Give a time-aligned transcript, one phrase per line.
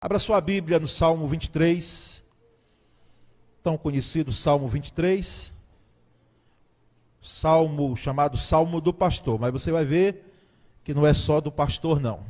[0.00, 2.22] Abra sua Bíblia no Salmo 23,
[3.64, 5.52] tão conhecido Salmo 23,
[7.20, 10.24] salmo chamado Salmo do Pastor, mas você vai ver
[10.84, 12.24] que não é só do pastor, não.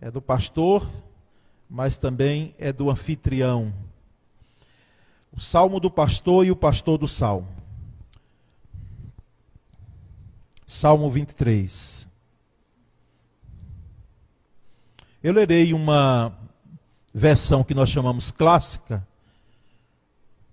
[0.00, 0.88] É do pastor,
[1.68, 3.74] mas também é do anfitrião.
[5.32, 7.48] O Salmo do pastor e o pastor do salmo.
[10.64, 12.03] Salmo 23.
[15.24, 16.36] Eu lerei uma
[17.14, 19.08] versão que nós chamamos clássica,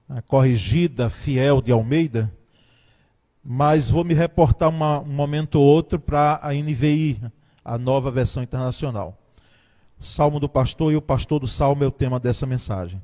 [0.07, 2.31] a corrigida, fiel de Almeida,
[3.43, 7.21] mas vou me reportar uma, um momento ou outro para a NVI,
[7.65, 9.17] a nova versão internacional.
[9.99, 13.01] O Salmo do Pastor e o Pastor do Salmo é o tema dessa mensagem.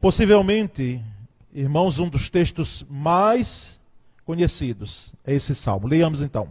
[0.00, 0.98] Possivelmente,
[1.52, 3.78] irmãos, um dos textos mais
[4.24, 5.86] conhecidos é esse salmo.
[5.86, 6.50] Leiamos então.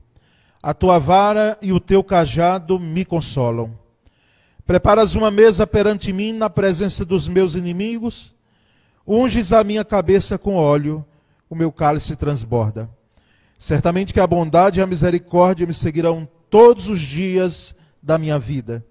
[0.61, 3.77] a tua vara e o teu cajado me consolam.
[4.65, 8.35] Preparas uma mesa perante mim na presença dos meus inimigos.
[9.05, 11.03] Unges a minha cabeça com óleo,
[11.49, 12.89] o meu cálice transborda.
[13.57, 18.83] Certamente que a bondade e a misericórdia me seguirão todos os dias da minha vida,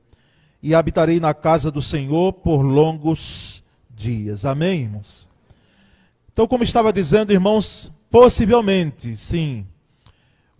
[0.62, 4.44] e habitarei na casa do Senhor por longos dias.
[4.44, 5.28] Amém, irmãos?
[6.32, 9.66] Então, como estava dizendo, irmãos, possivelmente, sim,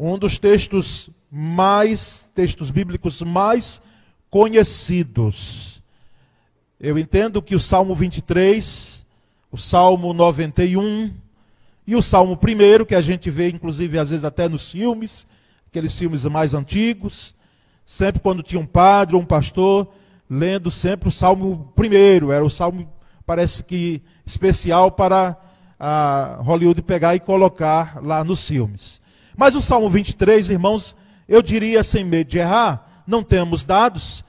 [0.02, 3.82] um dos textos mais, textos bíblicos mais
[4.30, 5.82] conhecidos.
[6.80, 9.04] Eu entendo que o Salmo 23,
[9.52, 11.12] o Salmo 91
[11.86, 15.26] e o Salmo 1, que a gente vê inclusive às vezes até nos filmes,
[15.68, 17.34] aqueles filmes mais antigos,
[17.84, 19.86] sempre quando tinha um padre ou um pastor
[20.30, 22.90] lendo sempre o Salmo 1, era o Salmo
[23.26, 25.36] parece que especial para
[25.78, 28.98] a Hollywood pegar e colocar lá nos filmes.
[29.40, 30.94] Mas o Salmo 23, irmãos,
[31.26, 34.22] eu diria sem medo de errar, não temos dados,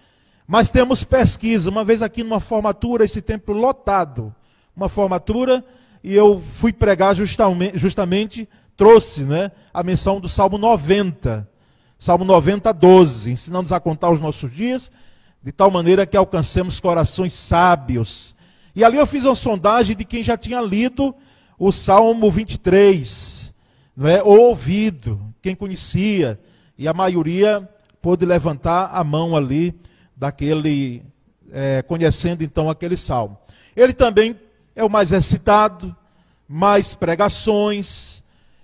[0.47, 1.69] mas temos pesquisa.
[1.69, 4.33] Uma vez aqui numa formatura, esse templo lotado,
[4.73, 5.66] uma formatura,
[6.01, 11.45] e eu fui pregar justamente, justamente trouxe né, a menção do Salmo 90.
[12.00, 13.31] Salmo 90, 12.
[13.31, 14.89] Ensinamos a contar os nossos dias,
[15.44, 18.33] de tal maneira que alcancemos corações sábios.
[18.73, 21.13] E ali eu fiz uma sondagem de quem já tinha lido
[21.59, 23.41] o Salmo 23
[24.01, 26.39] não é, ouvido, quem conhecia,
[26.75, 27.69] e a maioria
[28.01, 29.79] pôde levantar a mão ali
[30.17, 31.03] daquele,
[31.51, 33.38] é, conhecendo então aquele salmo.
[33.75, 34.35] Ele também
[34.75, 35.95] é o mais recitado,
[36.50, 38.23] mais pregações,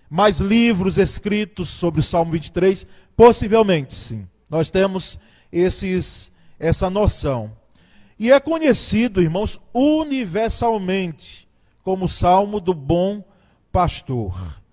[0.09, 4.27] mais livros escritos sobre o Salmo 23, possivelmente sim.
[4.49, 5.19] Nós temos
[5.51, 7.51] esses, essa noção.
[8.17, 11.47] E é conhecido, irmãos, universalmente
[11.83, 13.23] como o Salmo do Bom
[13.71, 14.65] Pastor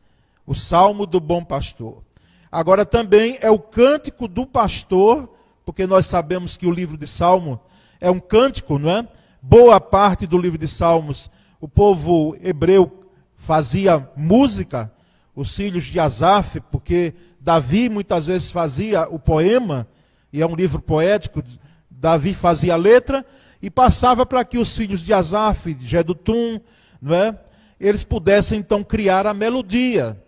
[0.47, 2.03] o salmo do bom pastor.
[2.51, 5.29] Agora também é o cântico do pastor,
[5.65, 7.61] porque nós sabemos que o livro de Salmo
[8.01, 9.09] é um cântico, não é?
[9.43, 14.93] Boa parte do livro de Salmos, o povo hebreu fazia música,
[15.35, 19.89] os filhos de Asaf, porque Davi muitas vezes fazia o poema,
[20.33, 21.43] e é um livro poético,
[21.91, 23.25] Davi fazia a letra,
[23.61, 26.61] e passava para que os filhos de Asaf, de Jedutum,
[27.01, 27.39] não é?
[27.81, 30.24] eles pudessem então criar a melodia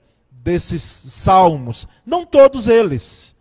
[0.47, 1.89] desses salmos.
[2.07, 3.35] Não todos eles,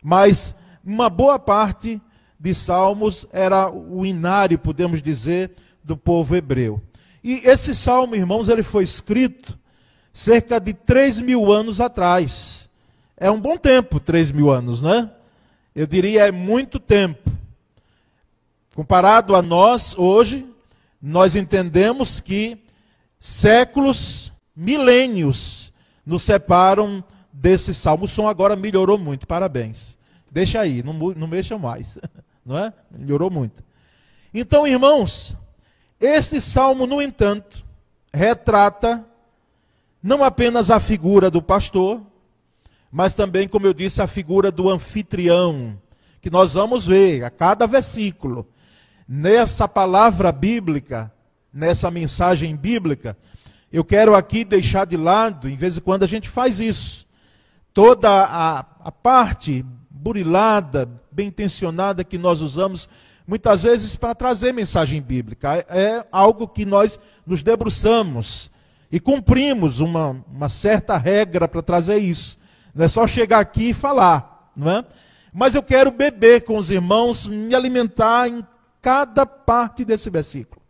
[0.00, 2.00] mas uma boa parte
[2.38, 5.50] de salmos era o inário, podemos dizer,
[5.82, 6.80] do povo hebreu.
[7.22, 9.58] E esse salmo, irmãos, ele foi escrito
[10.12, 12.70] cerca de 3 mil anos atrás.
[13.16, 15.10] É um bom tempo, 3 mil anos, né?
[15.74, 17.28] Eu diria é muito tempo.
[18.72, 20.46] Comparado a nós, hoje,
[21.00, 22.56] nós entendemos que
[23.18, 25.61] séculos, milênios
[26.04, 27.02] nos separam
[27.32, 28.04] desse salmo.
[28.04, 29.98] O som agora melhorou muito, parabéns.
[30.30, 31.98] Deixa aí, não, não mexa mais,
[32.44, 32.72] não é?
[32.90, 33.62] Melhorou muito.
[34.32, 35.36] Então, irmãos,
[36.00, 37.64] este salmo, no entanto,
[38.12, 39.04] retrata
[40.02, 42.02] não apenas a figura do pastor,
[42.90, 45.78] mas também, como eu disse, a figura do anfitrião,
[46.20, 48.46] que nós vamos ver a cada versículo.
[49.06, 51.12] Nessa palavra bíblica,
[51.52, 53.16] nessa mensagem bíblica,
[53.72, 57.06] eu quero aqui deixar de lado, em vez em quando a gente faz isso,
[57.72, 62.88] toda a, a parte burilada, bem intencionada que nós usamos
[63.26, 65.56] muitas vezes para trazer mensagem bíblica.
[65.56, 68.50] É, é algo que nós nos debruçamos
[68.90, 72.36] e cumprimos uma, uma certa regra para trazer isso.
[72.74, 74.84] Não é só chegar aqui e falar, não é?
[75.32, 78.46] Mas eu quero beber com os irmãos, me alimentar em
[78.82, 80.61] cada parte desse versículo.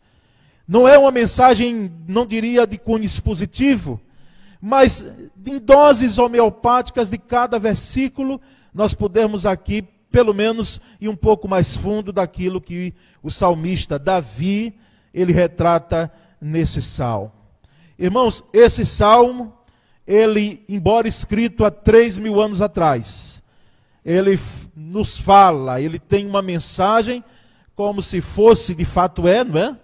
[0.73, 4.01] Não é uma mensagem, não diria de cunho expositivo,
[4.59, 5.05] mas
[5.45, 8.41] em doses homeopáticas de cada versículo,
[8.73, 14.75] nós podemos aqui, pelo menos, ir um pouco mais fundo daquilo que o salmista Davi,
[15.13, 16.11] ele retrata
[16.41, 17.31] nesse salmo.
[17.99, 19.53] Irmãos, esse salmo,
[20.07, 23.43] ele, embora escrito há três mil anos atrás,
[24.03, 24.41] ele
[24.75, 27.23] nos fala, ele tem uma mensagem
[27.77, 29.82] como se fosse, de fato é, não é?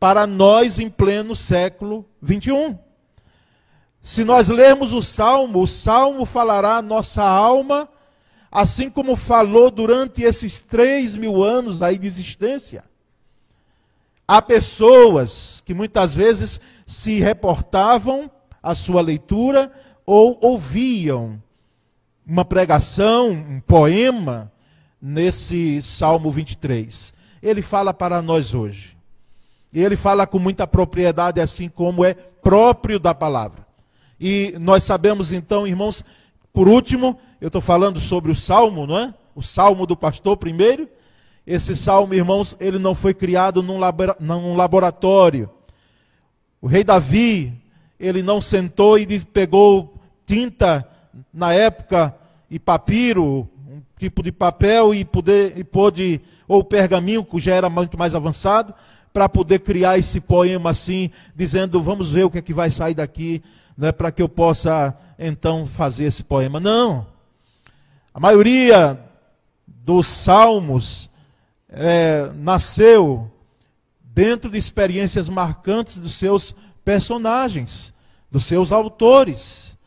[0.00, 2.78] Para nós em pleno século 21.
[4.00, 7.86] Se nós lermos o Salmo, o Salmo falará a nossa alma,
[8.50, 12.82] assim como falou durante esses três mil anos aí de existência.
[14.26, 18.30] Há pessoas que muitas vezes se reportavam
[18.62, 19.70] à sua leitura
[20.06, 21.42] ou ouviam
[22.26, 24.50] uma pregação, um poema
[25.02, 27.12] nesse Salmo 23.
[27.42, 28.99] Ele fala para nós hoje.
[29.72, 33.66] E ele fala com muita propriedade, assim como é próprio da palavra.
[34.18, 36.04] E nós sabemos então, irmãos,
[36.52, 39.14] por último, eu estou falando sobre o salmo, não é?
[39.34, 40.88] O salmo do pastor primeiro.
[41.46, 43.78] Esse salmo, irmãos, ele não foi criado num,
[44.18, 45.48] num laboratório.
[46.60, 47.52] O rei Davi,
[47.98, 49.94] ele não sentou e pegou
[50.26, 50.86] tinta
[51.32, 52.14] na época
[52.50, 57.70] e papiro, um tipo de papel e, poder, e pôde, ou pergaminho, que já era
[57.70, 58.74] muito mais avançado,
[59.12, 62.94] para poder criar esse poema assim, dizendo, vamos ver o que é que vai sair
[62.94, 63.42] daqui
[63.80, 66.60] não é para que eu possa então fazer esse poema.
[66.60, 67.06] Não.
[68.12, 69.00] A maioria
[69.66, 71.08] dos salmos
[71.66, 73.32] é, nasceu
[74.02, 76.54] dentro de experiências marcantes dos seus
[76.84, 77.94] personagens,
[78.30, 79.78] dos seus autores.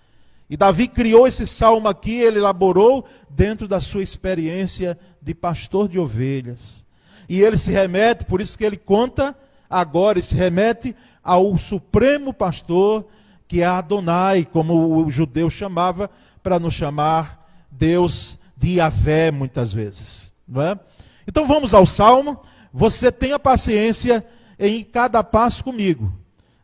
[0.50, 6.00] E Davi criou esse salmo aqui, ele elaborou dentro da sua experiência de pastor de
[6.00, 6.83] ovelhas.
[7.28, 9.36] E ele se remete, por isso que ele conta
[9.70, 13.06] agora, ele se remete ao supremo pastor
[13.48, 16.10] que é Adonai, como o judeu chamava,
[16.42, 20.34] para nos chamar Deus de Yahvé muitas vezes.
[20.48, 20.80] Não é?
[21.28, 22.42] Então vamos ao Salmo.
[22.74, 24.26] Você tenha paciência
[24.58, 26.12] em cada passo comigo.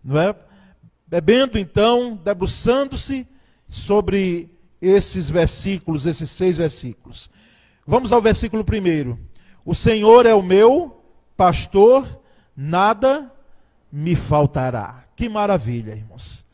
[0.04, 0.36] Não é?
[1.08, 3.28] Bebendo então, debruçando-se
[3.68, 4.50] sobre
[4.82, 7.30] esses versículos, esses seis versículos.
[7.86, 9.20] Vamos ao versículo primeiro.
[9.66, 11.02] O Senhor é o meu
[11.36, 12.08] pastor,
[12.56, 13.32] nada
[13.92, 15.04] me faltará.
[15.16, 16.46] Que maravilha, irmãos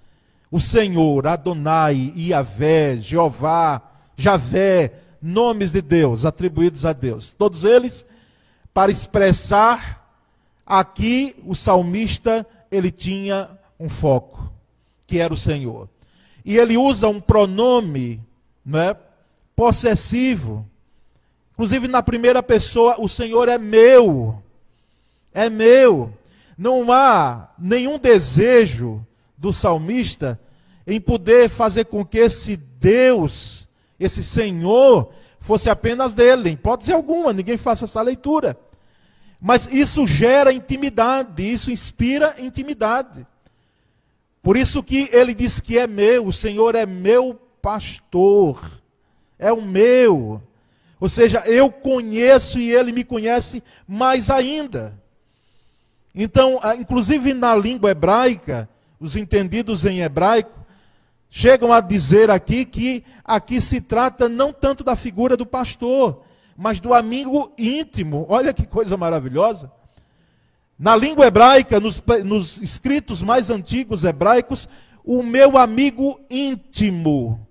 [0.55, 3.81] o Senhor, Adonai, Iavé, Jeová,
[4.15, 7.33] Javé, nomes de Deus atribuídos a Deus.
[7.33, 8.05] Todos eles
[8.73, 10.17] para expressar
[10.65, 14.49] aqui o salmista, ele tinha um foco,
[15.05, 15.89] que era o Senhor.
[16.45, 18.23] E ele usa um pronome,
[18.65, 18.95] né,
[19.57, 20.65] possessivo.
[21.55, 24.43] Inclusive na primeira pessoa, o Senhor é meu.
[25.33, 26.13] É meu.
[26.57, 29.05] Não há nenhum desejo
[29.37, 30.39] do salmista
[30.85, 36.49] em poder fazer com que esse Deus, esse Senhor, fosse apenas dele.
[36.49, 38.57] Em hipótese alguma, ninguém faça essa leitura.
[39.39, 43.25] Mas isso gera intimidade, isso inspira intimidade.
[44.43, 48.61] Por isso que ele diz que é meu, o Senhor é meu pastor,
[49.39, 50.41] é o meu.
[51.05, 54.99] Ou seja, eu conheço e ele me conhece mais ainda.
[56.15, 58.67] Então, inclusive na língua hebraica,
[58.99, 60.65] os entendidos em hebraico,
[61.29, 66.23] chegam a dizer aqui que aqui se trata não tanto da figura do pastor,
[66.57, 68.25] mas do amigo íntimo.
[68.27, 69.71] Olha que coisa maravilhosa.
[70.75, 74.67] Na língua hebraica, nos, nos escritos mais antigos hebraicos,
[75.03, 77.47] o meu amigo íntimo.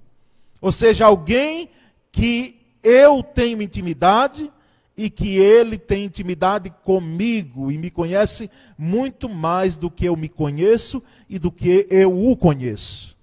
[0.61, 1.71] Ou seja, alguém
[2.11, 2.54] que
[2.85, 4.53] eu tenho intimidade
[4.97, 8.49] e que ele tem intimidade comigo e me conhece
[8.79, 13.17] muito mais do que eu me conheço e do que eu o conheço.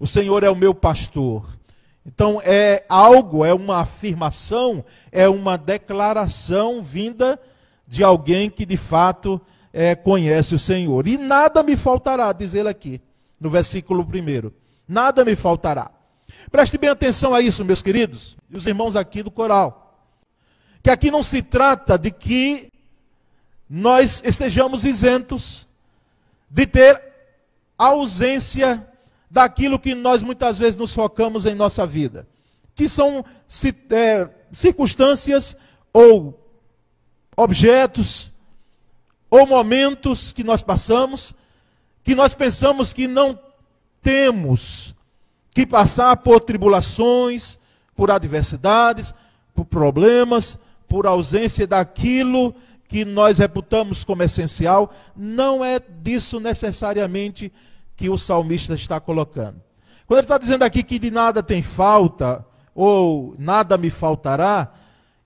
[0.00, 1.56] O Senhor é o meu pastor.
[2.04, 7.38] Então é algo, é uma afirmação, é uma declaração vinda
[7.86, 9.40] de alguém que de fato
[9.72, 11.06] é, conhece o Senhor.
[11.06, 13.00] E nada me faltará, diz ele aqui,
[13.38, 14.50] no versículo 1.
[14.88, 15.92] Nada me faltará.
[16.50, 19.96] Preste bem atenção a isso, meus queridos, e os irmãos aqui do coral.
[20.82, 22.70] Que aqui não se trata de que
[23.68, 25.66] nós estejamos isentos
[26.50, 27.02] de ter
[27.78, 28.86] ausência
[29.30, 32.26] daquilo que nós muitas vezes nos focamos em nossa vida,
[32.74, 33.24] que são
[33.90, 35.56] é, circunstâncias
[35.92, 36.38] ou
[37.34, 38.30] objetos
[39.30, 41.34] ou momentos que nós passamos
[42.04, 43.38] que nós pensamos que não
[44.00, 44.94] temos
[45.54, 47.58] que passar por tribulações,
[47.94, 49.14] por adversidades,
[49.54, 52.54] por problemas, por ausência daquilo
[52.88, 57.52] que nós reputamos como essencial, não é disso necessariamente
[57.96, 59.60] que o salmista está colocando.
[60.06, 62.44] Quando ele está dizendo aqui que de nada tem falta,
[62.74, 64.72] ou nada me faltará,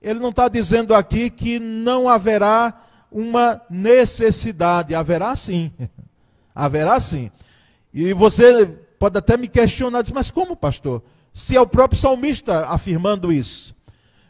[0.01, 4.93] ele não está dizendo aqui que não haverá uma necessidade.
[4.95, 5.71] Haverá sim.
[6.53, 7.31] haverá sim.
[7.93, 11.03] E você pode até me questionar, mas como, pastor?
[11.33, 13.75] Se é o próprio salmista afirmando isso.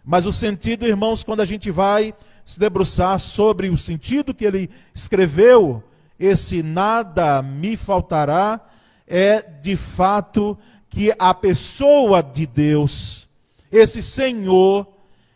[0.03, 2.13] Mas o sentido, irmãos, quando a gente vai
[2.45, 5.83] se debruçar sobre o sentido que ele escreveu,
[6.19, 8.61] esse nada me faltará,
[9.05, 10.57] é de fato
[10.89, 13.27] que a pessoa de Deus,
[13.71, 14.87] esse Senhor,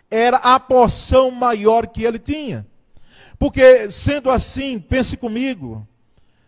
[0.09, 2.65] era a porção maior que ele tinha.
[3.37, 5.87] Porque, sendo assim, pense comigo,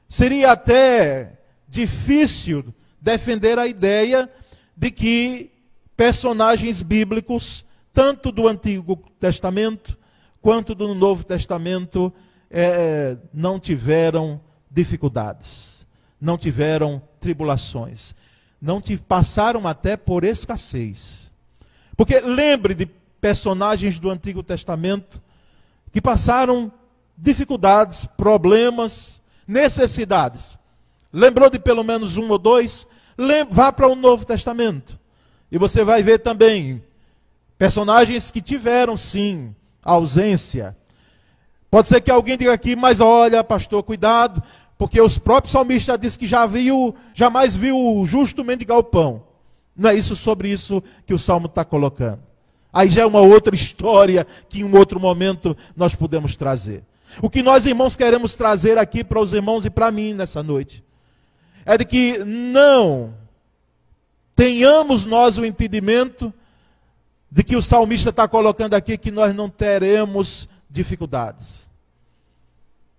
[0.08, 1.40] seria até
[1.74, 4.30] difícil defender a ideia
[4.78, 5.52] de que
[5.98, 9.98] personagens bíblicos, tanto do Antigo Testamento
[10.40, 12.14] quanto do Novo Testamento,
[12.52, 14.40] é, não tiveram
[14.70, 15.88] dificuldades,
[16.22, 18.14] não tiveram tribulações,
[18.62, 21.34] não te, passaram até por escassez.
[21.98, 22.86] Porque lembre de
[23.20, 25.22] personagens do Antigo Testamento
[25.92, 26.72] que passaram
[27.18, 30.60] dificuldades, problemas, necessidades.
[31.14, 32.88] Lembrou de pelo menos um ou dois?
[33.52, 35.00] Vá para o Novo Testamento.
[35.52, 36.82] E você vai ver também
[37.56, 40.76] personagens que tiveram, sim, ausência.
[41.70, 44.42] Pode ser que alguém diga aqui, mas olha, pastor, cuidado,
[44.76, 49.24] porque os próprios salmistas dizem que já viu, jamais viu o justo mendigar o pão.
[49.78, 52.20] Não é isso sobre isso que o salmo está colocando.
[52.72, 56.84] Aí já é uma outra história que em um outro momento nós podemos trazer.
[57.22, 60.84] O que nós, irmãos, queremos trazer aqui para os irmãos e para mim nessa noite
[61.66, 63.14] é de que não
[64.36, 66.34] tenhamos nós o entendimento
[67.32, 71.70] de que o salmista está colocando aqui que nós não teremos dificuldades,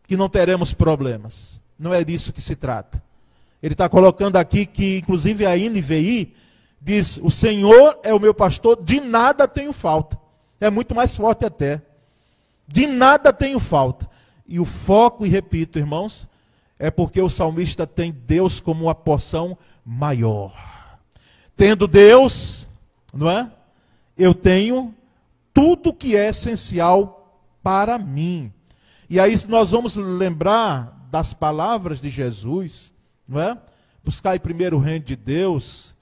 [0.07, 1.61] que não teremos problemas.
[1.79, 3.03] Não é disso que se trata.
[3.63, 6.35] Ele está colocando aqui que, inclusive, a NVI
[6.81, 10.19] diz: O Senhor é o meu pastor, de nada tenho falta.
[10.61, 11.83] É muito mais forte até.
[12.67, 14.09] De nada tenho falta.
[14.47, 16.29] E o foco, e repito, irmãos,
[16.79, 20.53] é porque o salmista tem Deus como uma porção maior.
[21.57, 22.69] Tendo Deus,
[23.13, 23.51] não é?
[24.17, 24.95] Eu tenho
[25.53, 28.53] tudo que é essencial para mim.
[29.09, 32.93] E aí nós vamos lembrar das palavras de Jesus,
[33.29, 33.57] não é?
[34.03, 35.95] Buscai primeiro o reino de Deus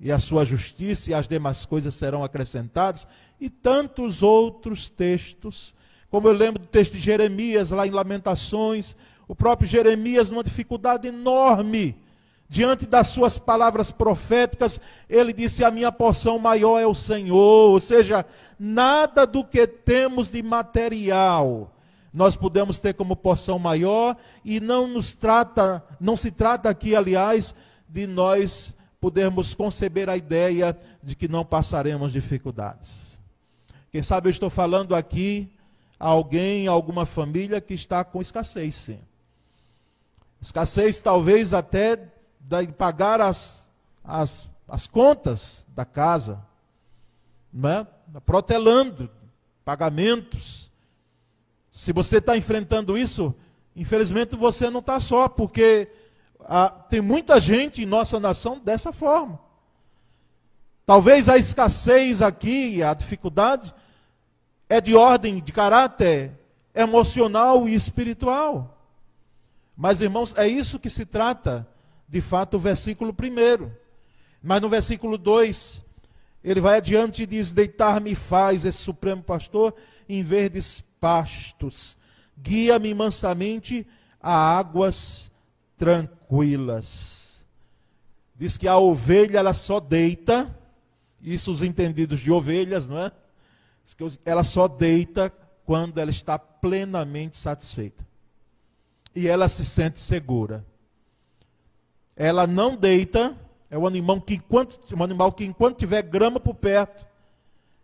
[0.00, 3.06] e a sua justiça, e as demais coisas serão acrescentadas,
[3.40, 5.74] e tantos outros textos,
[6.10, 11.08] como eu lembro do texto de Jeremias, lá em Lamentações, o próprio Jeremias, numa dificuldade
[11.08, 11.96] enorme,
[12.48, 17.80] diante das suas palavras proféticas, ele disse: A minha porção maior é o Senhor, ou
[17.80, 18.24] seja,
[18.58, 21.70] nada do que temos de material
[22.14, 27.56] nós podemos ter como porção maior, e não nos trata, não se trata aqui, aliás,
[27.88, 33.20] de nós podermos conceber a ideia de que não passaremos dificuldades.
[33.90, 35.50] Quem sabe eu estou falando aqui
[35.98, 38.90] a alguém, a alguma família que está com escassez.
[40.44, 41.96] Escassez talvez até
[42.38, 43.66] de pagar as,
[44.04, 46.38] as, as contas da casa,
[47.50, 47.86] né?
[48.26, 49.08] protelando
[49.64, 50.70] pagamentos.
[51.70, 53.34] Se você está enfrentando isso,
[53.74, 55.90] infelizmente você não está só, porque
[56.40, 59.40] ah, tem muita gente em nossa nação dessa forma.
[60.84, 63.74] Talvez a escassez aqui, a dificuldade,
[64.68, 66.38] é de ordem, de caráter
[66.74, 68.73] emocional e espiritual.
[69.76, 71.66] Mas, irmãos, é isso que se trata,
[72.08, 73.74] de fato, o versículo primeiro.
[74.42, 75.84] Mas no versículo 2,
[76.42, 79.74] ele vai adiante e diz: Deitar-me faz esse supremo pastor
[80.08, 81.96] em verdes pastos,
[82.38, 83.86] guia-me mansamente
[84.20, 85.32] a águas
[85.76, 87.46] tranquilas.
[88.36, 90.54] Diz que a ovelha ela só deita,
[91.20, 93.12] isso os entendidos de ovelhas, não é?
[93.82, 95.32] Diz que ela só deita
[95.64, 98.04] quando ela está plenamente satisfeita.
[99.14, 100.64] E ela se sente segura.
[102.16, 103.36] Ela não deita,
[103.70, 107.06] é um animal que enquanto, um animal que enquanto tiver grama por perto,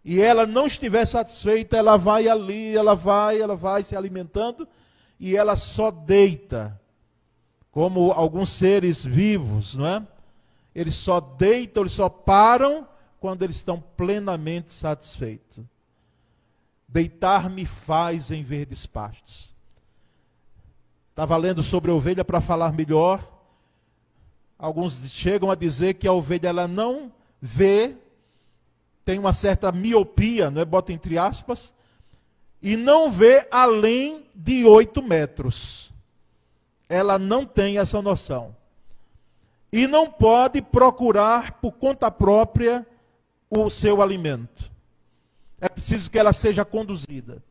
[0.04, 4.66] e ela não estiver satisfeita, ela vai ali, ela vai, ela vai se alimentando,
[5.18, 6.80] e ela só deita
[7.70, 10.06] como alguns seres vivos, não é?
[10.74, 12.86] Eles só deitam, eles só param
[13.18, 15.64] quando eles estão plenamente satisfeitos.
[16.88, 19.49] Deitar-me faz em verdes pastos.
[21.10, 23.26] Estava lendo sobre a ovelha para falar melhor.
[24.58, 27.96] Alguns chegam a dizer que a ovelha ela não vê,
[29.04, 30.64] tem uma certa miopia, não é?
[30.64, 31.74] bota entre aspas,
[32.62, 35.92] e não vê além de oito metros.
[36.88, 38.54] Ela não tem essa noção.
[39.72, 42.86] E não pode procurar por conta própria
[43.48, 44.70] o seu alimento.
[45.60, 47.42] É preciso que ela seja conduzida.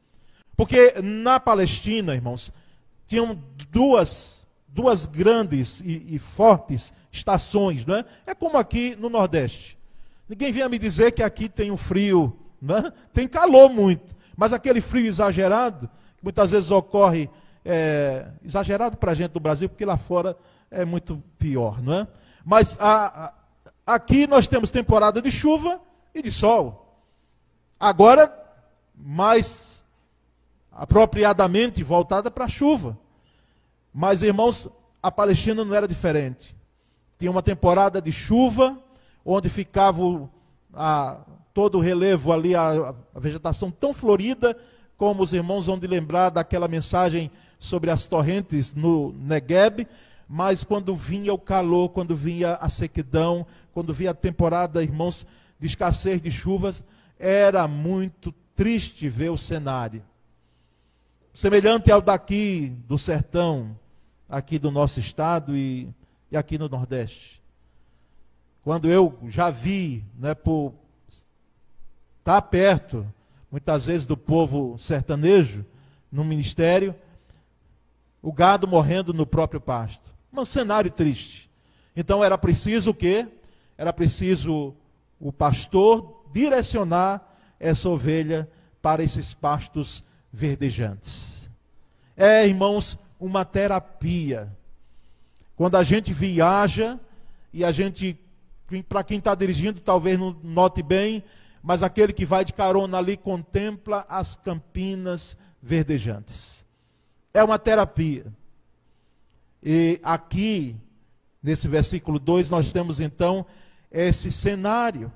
[0.55, 2.51] Porque na Palestina, irmãos,
[3.09, 3.37] tinham
[3.71, 8.05] duas, duas grandes e, e fortes estações, não é?
[8.27, 9.75] É como aqui no Nordeste.
[10.29, 12.93] Ninguém venha me dizer que aqui tem um frio, não é?
[13.11, 17.27] tem calor muito, mas aquele frio exagerado, que muitas vezes ocorre,
[17.65, 20.37] é, exagerado para a gente do Brasil, porque lá fora
[20.69, 22.07] é muito pior, não é?
[22.45, 25.81] Mas a, a, aqui nós temos temporada de chuva
[26.13, 27.01] e de sol.
[27.79, 28.31] Agora,
[28.95, 29.78] mais
[30.79, 32.97] apropriadamente voltada para a chuva.
[33.93, 34.69] Mas, irmãos,
[35.03, 36.55] a Palestina não era diferente.
[37.17, 38.79] Tinha uma temporada de chuva,
[39.25, 40.29] onde ficava
[40.73, 41.19] a,
[41.53, 44.57] todo o relevo ali, a, a vegetação tão florida,
[44.95, 49.85] como os irmãos vão de lembrar daquela mensagem sobre as torrentes no Negueb,
[50.29, 55.27] mas quando vinha o calor, quando vinha a sequidão, quando vinha a temporada, irmãos,
[55.59, 56.85] de escassez de chuvas,
[57.19, 60.01] era muito triste ver o cenário.
[61.39, 63.79] Semelhante ao daqui do sertão,
[64.27, 65.87] aqui do nosso estado e,
[66.29, 67.41] e aqui no Nordeste.
[68.61, 70.73] Quando eu já vi, né, por
[71.07, 71.23] estar
[72.23, 73.07] tá perto,
[73.49, 75.65] muitas vezes, do povo sertanejo,
[76.11, 76.93] no ministério,
[78.21, 80.13] o gado morrendo no próprio pasto.
[80.33, 81.49] Um cenário triste.
[81.95, 83.25] Então era preciso o quê?
[83.77, 84.75] Era preciso
[85.17, 87.25] o pastor direcionar
[87.57, 88.45] essa ovelha
[88.81, 91.49] para esses pastos verdejantes.
[92.15, 94.51] É, irmãos, uma terapia.
[95.55, 96.99] Quando a gente viaja
[97.53, 98.17] e a gente,
[98.87, 101.23] para quem está dirigindo, talvez não note bem,
[101.61, 106.65] mas aquele que vai de carona ali contempla as campinas verdejantes.
[107.33, 108.25] É uma terapia.
[109.61, 110.75] E aqui,
[111.43, 113.45] nesse versículo 2, nós temos então
[113.91, 115.11] esse cenário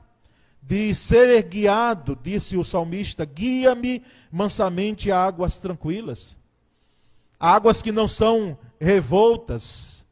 [0.65, 6.39] de ser guiado, disse o salmista: guia-me mansamente a águas tranquilas,
[7.39, 10.07] águas que não são revoltas,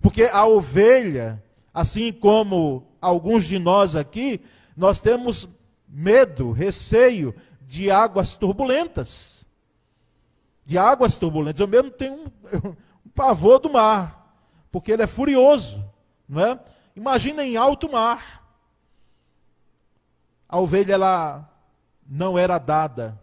[0.00, 1.42] porque a ovelha,
[1.74, 4.40] assim como alguns de nós aqui,
[4.76, 5.48] nós temos
[5.88, 9.46] medo, receio de águas turbulentas.
[10.64, 11.60] De águas turbulentas.
[11.60, 12.68] Eu mesmo tenho um,
[13.04, 14.34] um pavor do mar,
[14.70, 15.84] porque ele é furioso,
[16.28, 16.60] não é?
[16.94, 18.37] Imagina em alto mar
[20.48, 21.50] a ovelha ela
[22.08, 23.20] não era dada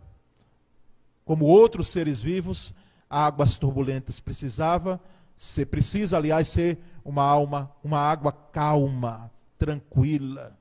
[1.26, 2.74] como outros seres vivos
[3.10, 4.20] a águas turbulentas.
[4.20, 5.02] Precisava
[5.36, 10.56] ser, precisa, aliás, ser uma alma, uma água calma, tranquila.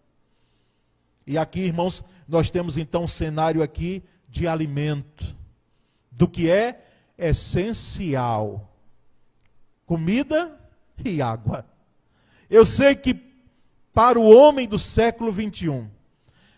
[1.26, 5.36] E aqui, irmãos, nós temos então um cenário aqui de alimento,
[6.10, 6.86] do que é
[7.18, 8.72] essencial:
[9.86, 10.58] comida
[11.04, 11.66] e água.
[12.48, 13.14] Eu sei que
[13.92, 15.88] para o homem do século 21,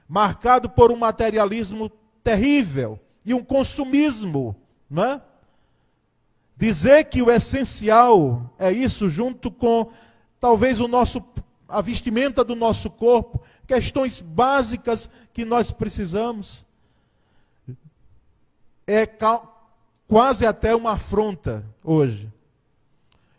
[0.09, 1.90] marcado por um materialismo
[2.23, 4.57] terrível e um consumismo,
[4.97, 5.21] é?
[6.57, 9.90] Dizer que o essencial é isso, junto com
[10.40, 11.23] talvez o nosso
[11.69, 16.64] a vestimenta do nosso corpo, questões básicas que nós precisamos,
[18.87, 19.05] é
[20.07, 22.33] quase até uma afronta hoje.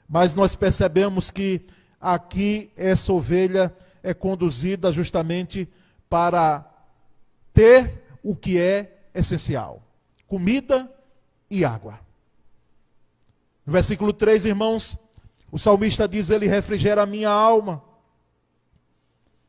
[0.08, 1.62] Mas nós percebemos que
[2.00, 5.68] aqui essa ovelha é conduzida justamente
[6.10, 6.66] para
[7.54, 9.82] ter o que é essencial:
[10.28, 10.92] comida
[11.50, 12.00] e água.
[13.66, 14.98] No versículo 3, irmãos,
[15.52, 17.84] o salmista diz: Ele refrigera a minha alma,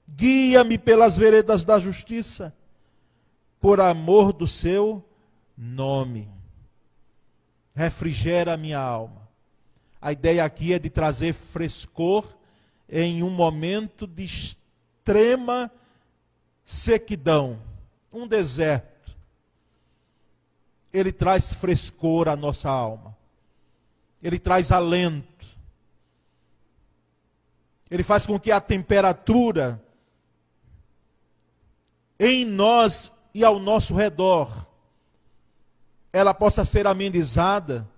[0.08, 2.54] guia-me pelas veredas da justiça,
[3.60, 5.04] por amor do seu
[5.56, 6.28] nome.
[7.74, 9.28] Refrigera a minha alma.
[10.00, 12.36] A ideia aqui é de trazer frescor
[12.88, 15.70] em um momento de extrema
[16.68, 17.58] sequidão,
[18.12, 19.16] um deserto,
[20.92, 23.16] ele traz frescor à nossa alma,
[24.22, 25.46] ele traz alento,
[27.90, 29.82] ele faz com que a temperatura
[32.20, 34.66] em nós e ao nosso redor
[36.12, 37.88] ela possa ser amenizada,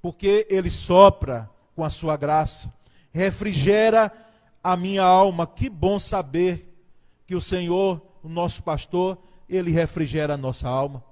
[0.00, 2.72] porque ele sopra com a sua graça,
[3.12, 4.10] refrigera
[4.62, 5.46] a minha alma.
[5.46, 6.74] Que bom saber
[7.26, 11.04] que o Senhor o nosso pastor, ele refrigera a nossa alma.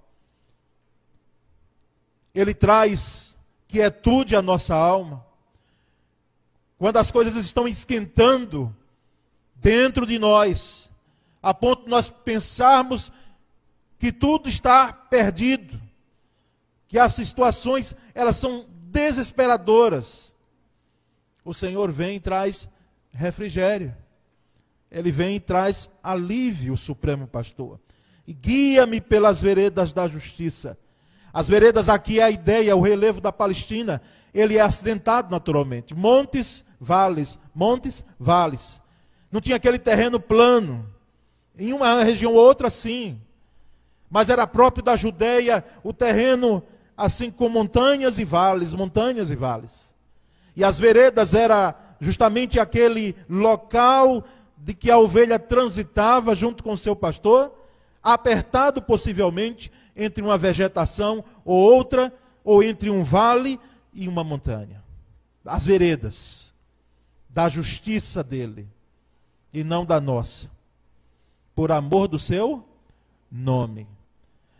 [2.34, 5.22] ele traz quietude à nossa alma.
[6.78, 8.74] Quando as coisas estão esquentando
[9.54, 10.90] dentro de nós,
[11.42, 13.12] a ponto de nós pensarmos
[13.98, 15.78] que tudo está perdido,
[16.88, 20.34] que as situações elas são desesperadoras.
[21.44, 22.66] O Senhor vem e traz
[23.12, 23.94] refrigério.
[24.92, 27.80] Ele vem e traz alívio, Supremo Pastor.
[28.26, 30.78] E guia-me pelas veredas da justiça.
[31.32, 34.00] As veredas aqui é a ideia, o relevo da Palestina.
[34.32, 35.94] Ele é acidentado naturalmente.
[35.94, 38.80] Montes, vales, montes, vales.
[39.32, 40.88] Não tinha aquele terreno plano.
[41.58, 43.18] Em uma região ou outra, sim
[44.12, 46.62] mas era próprio da Judéia o terreno
[46.94, 49.94] assim com montanhas e vales, montanhas e vales.
[50.54, 54.22] E as veredas era justamente aquele local
[54.62, 57.52] de que a ovelha transitava junto com seu pastor,
[58.00, 63.58] apertado possivelmente entre uma vegetação ou outra, ou entre um vale
[63.92, 64.82] e uma montanha.
[65.44, 66.54] As veredas
[67.28, 68.68] da justiça dele
[69.52, 70.48] e não da nossa,
[71.56, 72.64] por amor do seu
[73.30, 73.88] nome.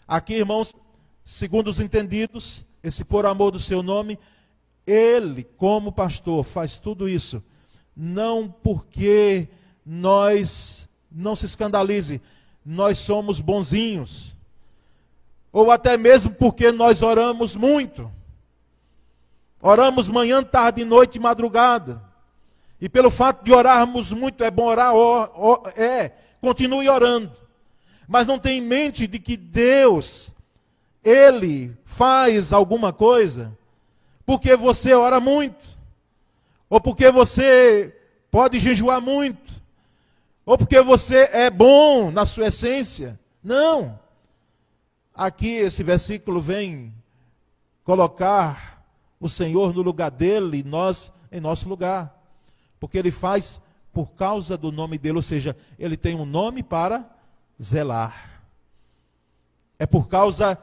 [0.07, 0.75] Aqui, irmãos,
[1.25, 4.19] segundo os entendidos, esse por amor do seu nome,
[4.85, 7.41] ele, como pastor, faz tudo isso,
[7.97, 9.49] não porque
[9.85, 12.21] nós, não se escandalize,
[12.65, 14.37] nós somos bonzinhos,
[15.53, 18.11] ou até mesmo porque nós oramos muito.
[19.61, 22.03] Oramos manhã, tarde, noite e madrugada.
[22.81, 27.43] E pelo fato de orarmos muito, é bom orar, or, or, é, continue orando
[28.13, 30.31] mas não tem em mente de que Deus,
[31.03, 33.57] Ele faz alguma coisa
[34.27, 35.67] porque você ora muito,
[36.69, 37.97] ou porque você
[38.31, 39.62] pode jejuar muito,
[40.45, 43.19] ou porque você é bom na sua essência.
[43.43, 43.99] Não.
[45.15, 46.93] Aqui esse versículo vem
[47.85, 48.85] colocar
[49.21, 52.19] o Senhor no lugar dele e nós em nosso lugar.
[52.81, 53.61] Porque ele faz
[53.93, 57.05] por causa do nome dele, ou seja, ele tem um nome para
[57.63, 58.43] zelar.
[59.79, 60.59] É por causa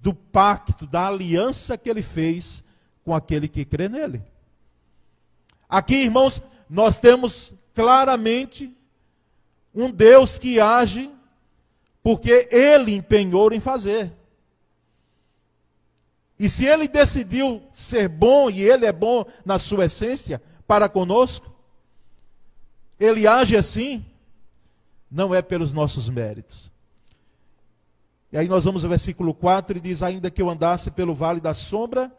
[0.00, 2.62] do pacto, da aliança que ele fez
[3.04, 4.22] com aquele que crê nele.
[5.68, 8.74] Aqui, irmãos, nós temos claramente
[9.74, 11.10] um Deus que age
[12.02, 14.12] porque ele empenhou em fazer.
[16.38, 21.52] E se ele decidiu ser bom, e ele é bom na sua essência, para conosco,
[22.98, 24.04] ele age assim,
[25.10, 26.70] não é pelos nossos méritos.
[28.30, 31.40] E aí nós vamos ao versículo 4 e diz: Ainda que eu andasse pelo vale
[31.40, 32.12] da sombra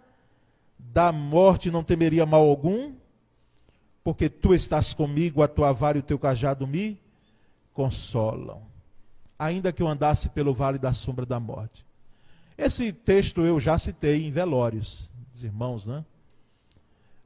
[0.80, 2.94] da morte, não temeria mal algum,
[4.06, 7.02] porque tu estás comigo, a tua vara e o teu cajado me
[7.74, 8.62] consolam.
[9.38, 11.84] Ainda que eu andasse pelo vale da sombra da morte.
[12.56, 16.06] Esse texto eu já citei em velórios, os irmãos, né?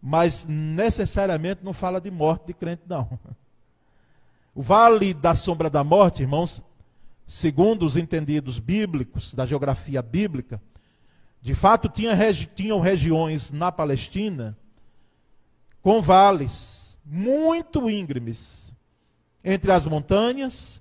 [0.01, 3.19] Mas necessariamente não fala de morte de crente, não.
[4.55, 6.63] O vale da sombra da morte, irmãos,
[7.27, 10.61] segundo os entendidos bíblicos, da geografia bíblica,
[11.41, 12.15] de fato tinha
[12.55, 14.57] tinham regiões na Palestina
[15.89, 18.75] com vales muito íngremes
[19.43, 20.79] entre as montanhas,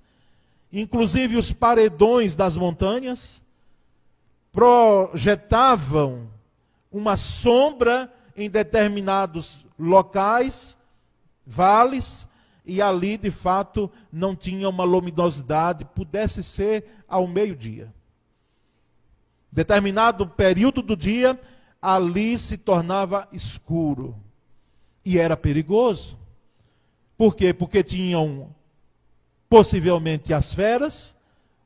[0.70, 3.42] inclusive os paredões das montanhas
[4.52, 6.28] projetavam
[6.92, 10.76] uma sombra em determinados locais,
[11.46, 12.28] vales,
[12.62, 17.90] e ali de fato não tinha uma luminosidade, pudesse ser ao meio-dia.
[19.50, 21.40] Determinado período do dia,
[21.80, 24.27] ali se tornava escuro
[25.08, 26.18] e era perigoso.
[27.16, 27.54] Por quê?
[27.54, 28.54] Porque tinham
[29.48, 31.16] possivelmente as feras,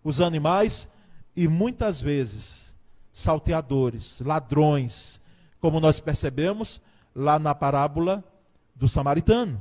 [0.04, 0.88] os animais
[1.34, 2.76] e muitas vezes
[3.12, 5.20] salteadores, ladrões,
[5.60, 6.80] como nós percebemos
[7.12, 8.22] lá na parábola
[8.76, 9.60] do samaritano.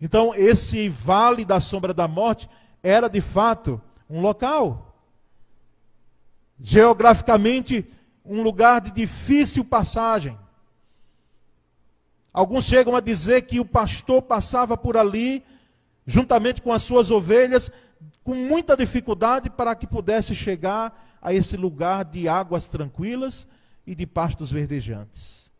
[0.00, 2.48] Então, esse vale da sombra da morte
[2.82, 4.96] era de fato um local.
[6.58, 7.86] Geograficamente,
[8.24, 10.38] um lugar de difícil passagem.
[12.34, 15.44] Alguns chegam a dizer que o pastor passava por ali,
[16.04, 17.70] juntamente com as suas ovelhas,
[18.24, 23.46] com muita dificuldade para que pudesse chegar a esse lugar de águas tranquilas
[23.86, 25.52] e de pastos verdejantes.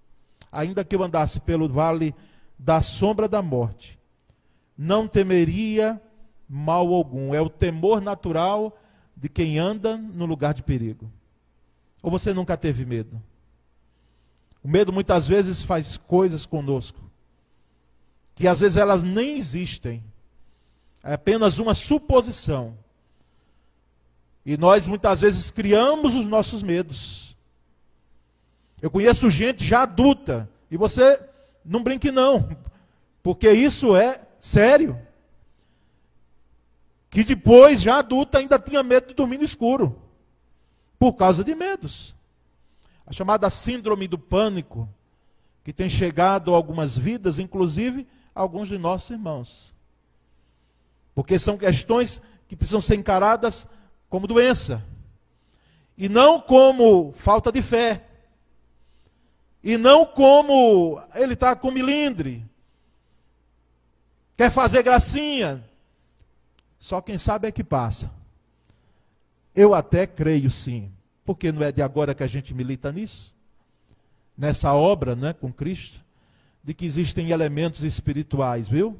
[0.50, 2.12] Ainda que eu andasse pelo vale
[2.58, 3.96] da sombra da morte,
[4.76, 6.02] não temeria
[6.48, 7.32] mal algum.
[7.32, 8.76] É o temor natural
[9.16, 11.08] de quem anda no lugar de perigo.
[12.02, 13.22] Ou você nunca teve medo?
[14.64, 17.04] O medo muitas vezes faz coisas conosco
[18.34, 20.02] que às vezes elas nem existem.
[21.02, 22.76] É apenas uma suposição.
[24.44, 27.36] E nós muitas vezes criamos os nossos medos.
[28.82, 31.18] Eu conheço gente já adulta, e você
[31.64, 32.54] não brinque não,
[33.22, 35.00] porque isso é sério.
[37.08, 39.98] Que depois, já adulta, ainda tinha medo de dormir no escuro,
[40.98, 42.13] por causa de medos.
[43.06, 44.88] A chamada síndrome do pânico,
[45.62, 49.74] que tem chegado a algumas vidas, inclusive alguns de nossos irmãos.
[51.14, 53.66] Porque são questões que precisam ser encaradas
[54.08, 54.84] como doença,
[55.96, 58.04] e não como falta de fé,
[59.62, 62.44] e não como ele está com milindre,
[64.36, 65.64] quer fazer gracinha.
[66.78, 68.12] Só quem sabe é que passa.
[69.54, 70.92] Eu até creio sim,
[71.24, 73.34] porque não é de agora que a gente milita nisso,
[74.36, 76.04] nessa obra né, com Cristo,
[76.62, 78.98] de que existem elementos espirituais, viu?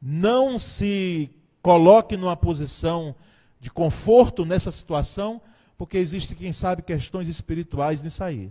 [0.00, 1.30] Não se
[1.62, 3.14] coloque numa posição
[3.60, 5.40] de conforto nessa situação,
[5.76, 8.50] porque existe, quem sabe, questões espirituais nisso aí.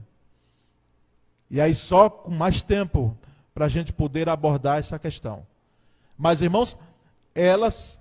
[1.49, 3.17] E aí só com mais tempo
[3.53, 5.45] para a gente poder abordar essa questão.
[6.17, 6.77] Mas, irmãos,
[7.33, 7.99] elas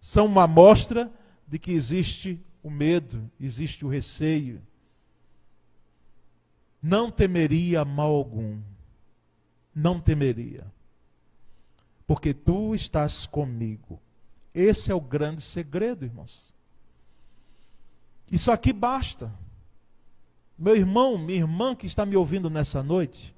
[0.00, 1.10] são uma amostra
[1.46, 4.60] de que existe o medo, existe o receio.
[6.82, 8.60] Não temeria mal algum.
[9.72, 10.66] Não temeria.
[12.08, 14.00] Porque tu estás comigo.
[14.52, 16.52] Esse é o grande segredo, irmãos.
[18.28, 19.32] Isso aqui basta.
[20.58, 23.32] Meu irmão, minha irmã que está me ouvindo nessa noite,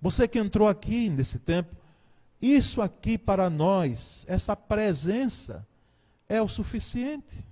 [0.00, 1.76] você que entrou aqui nesse tempo,
[2.40, 5.66] isso aqui para nós, essa presença,
[6.26, 7.44] é o suficiente.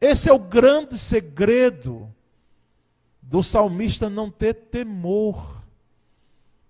[0.00, 2.12] Esse é o grande segredo
[3.22, 5.64] do salmista não ter temor,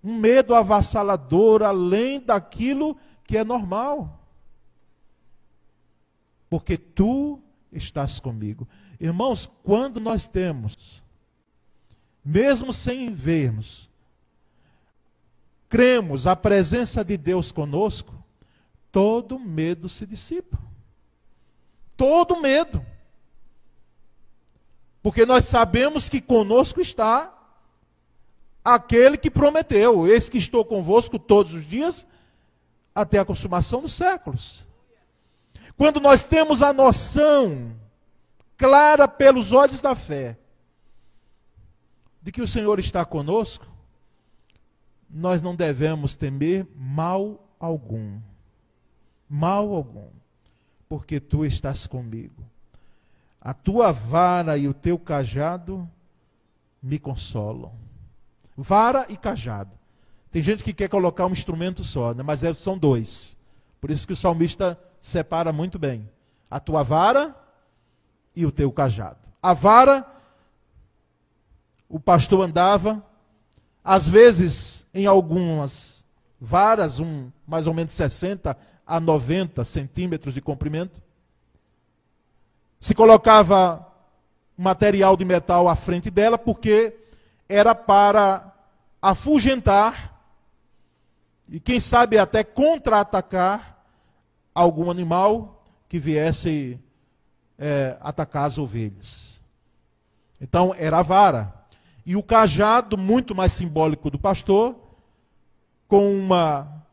[0.03, 4.19] um medo avassalador além daquilo que é normal.
[6.49, 7.39] Porque tu
[7.71, 8.67] estás comigo.
[8.99, 11.03] Irmãos, quando nós temos,
[12.23, 13.89] mesmo sem vermos,
[15.69, 18.15] cremos a presença de Deus conosco,
[18.91, 20.57] todo medo se dissipa.
[21.95, 22.83] Todo medo.
[25.07, 27.33] Porque nós sabemos que conosco está
[28.61, 32.05] aquele que prometeu: Eis que estou convosco todos os dias,
[32.93, 34.67] até a consumação dos séculos.
[35.77, 37.73] Quando nós temos a noção
[38.57, 40.37] clara pelos olhos da fé
[42.21, 43.65] de que o Senhor está conosco,
[45.09, 48.19] nós não devemos temer mal algum.
[49.29, 50.09] Mal algum.
[50.89, 52.46] Porque tu estás comigo.
[53.47, 55.89] A tua vara e o teu cajado
[56.83, 57.71] me consolam.
[58.57, 59.71] Vara e cajado.
[60.29, 62.21] Tem gente que quer colocar um instrumento só, né?
[62.21, 63.37] mas é, são dois.
[63.79, 66.09] Por isso que o salmista separa muito bem.
[66.51, 67.33] A tua vara
[68.35, 69.19] e o teu cajado.
[69.41, 70.05] A vara,
[71.87, 73.01] o pastor andava,
[73.81, 76.03] às vezes em algumas
[76.37, 81.06] varas, um, mais ou menos 60 a 90 centímetros de comprimento.
[82.79, 83.85] Se colocava
[84.57, 86.95] material de metal à frente dela, porque
[87.47, 88.53] era para
[89.01, 90.17] afugentar
[91.49, 93.77] e, quem sabe, até contra-atacar
[94.53, 96.79] algum animal que viesse
[97.57, 99.41] é, atacar as ovelhas.
[100.41, 101.53] Então era a vara.
[102.05, 104.75] E o cajado, muito mais simbólico do pastor,
[105.87, 106.83] com uma,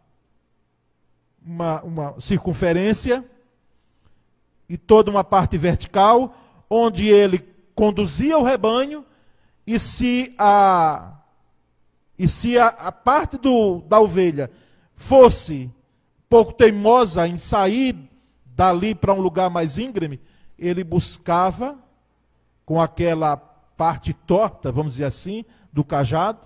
[1.44, 3.24] uma, uma circunferência
[4.68, 6.34] e toda uma parte vertical,
[6.68, 7.38] onde ele
[7.74, 9.04] conduzia o rebanho,
[9.66, 11.18] e se a,
[12.18, 14.50] e se a, a parte do, da ovelha
[14.94, 15.70] fosse
[16.28, 17.96] pouco teimosa em sair
[18.46, 20.20] dali para um lugar mais íngreme,
[20.58, 21.76] ele buscava
[22.64, 26.40] com aquela parte torta, vamos dizer assim, do cajado,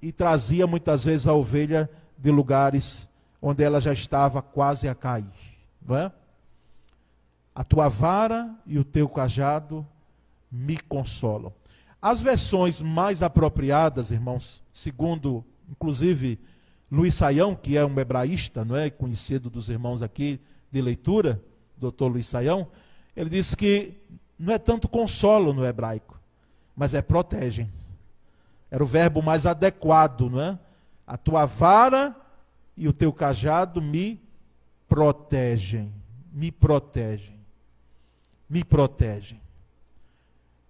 [0.00, 3.08] e trazia muitas vezes a ovelha de lugares
[3.40, 5.24] onde ela já estava quase a cair.
[5.86, 6.12] Não é?
[7.56, 9.86] A tua vara e o teu cajado
[10.52, 11.50] me consolam.
[12.02, 16.38] As versões mais apropriadas, irmãos, segundo, inclusive,
[16.92, 20.38] Luiz Saião, que é um hebraísta, não é, conhecido dos irmãos aqui
[20.70, 21.42] de leitura,
[21.78, 22.68] doutor Luiz Saião,
[23.16, 23.94] ele diz que
[24.38, 26.20] não é tanto consolo no hebraico,
[26.76, 27.72] mas é protegem.
[28.70, 30.58] Era o verbo mais adequado, não é?
[31.06, 32.14] A tua vara
[32.76, 34.20] e o teu cajado me
[34.86, 35.90] protegem,
[36.30, 37.35] me protegem,
[38.48, 39.40] me protegem.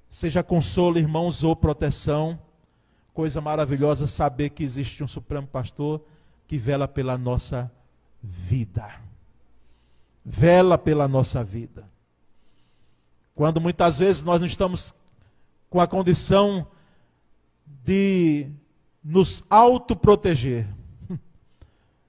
[0.09, 2.39] Seja consolo, irmãos, ou proteção,
[3.13, 6.01] coisa maravilhosa saber que existe um Supremo Pastor
[6.47, 7.71] que vela pela nossa
[8.23, 9.07] vida
[10.29, 11.89] vela pela nossa vida.
[13.33, 14.93] Quando muitas vezes nós não estamos
[15.71, 16.67] com a condição
[17.85, 18.49] de
[19.05, 20.67] nos autoproteger.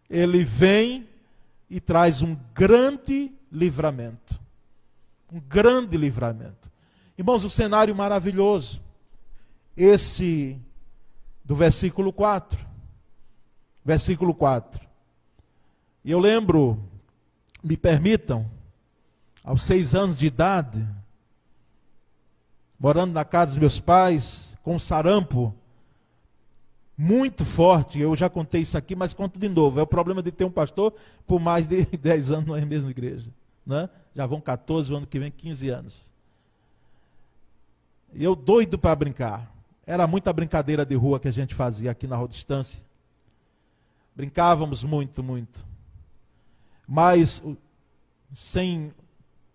[0.10, 1.08] Ele vem
[1.69, 4.39] e traz um grande livramento.
[5.32, 6.72] Um grande livramento.
[7.18, 8.82] Irmãos, o cenário maravilhoso.
[9.76, 10.60] Esse
[11.44, 12.60] do versículo 4.
[13.84, 14.86] Versículo 4.
[16.04, 16.80] E eu lembro,
[17.63, 18.50] me permitam,
[19.44, 20.88] aos seis anos de idade,
[22.80, 25.56] morando na casa dos meus pais, com sarampo
[26.98, 28.00] muito forte.
[28.00, 29.80] Eu já contei isso aqui, mas conto de novo.
[29.80, 30.94] É o problema de ter um pastor
[31.26, 33.32] por mais de 10 anos na mesma igreja.
[33.66, 33.90] Né?
[34.17, 36.12] Já vão 14, o ano que vem 15 anos.
[38.12, 39.53] E eu doido para brincar.
[39.86, 42.84] Era muita brincadeira de rua que a gente fazia aqui na Rua Distância.
[44.15, 45.63] Brincávamos muito, muito.
[46.88, 47.43] Mas
[48.34, 48.91] sem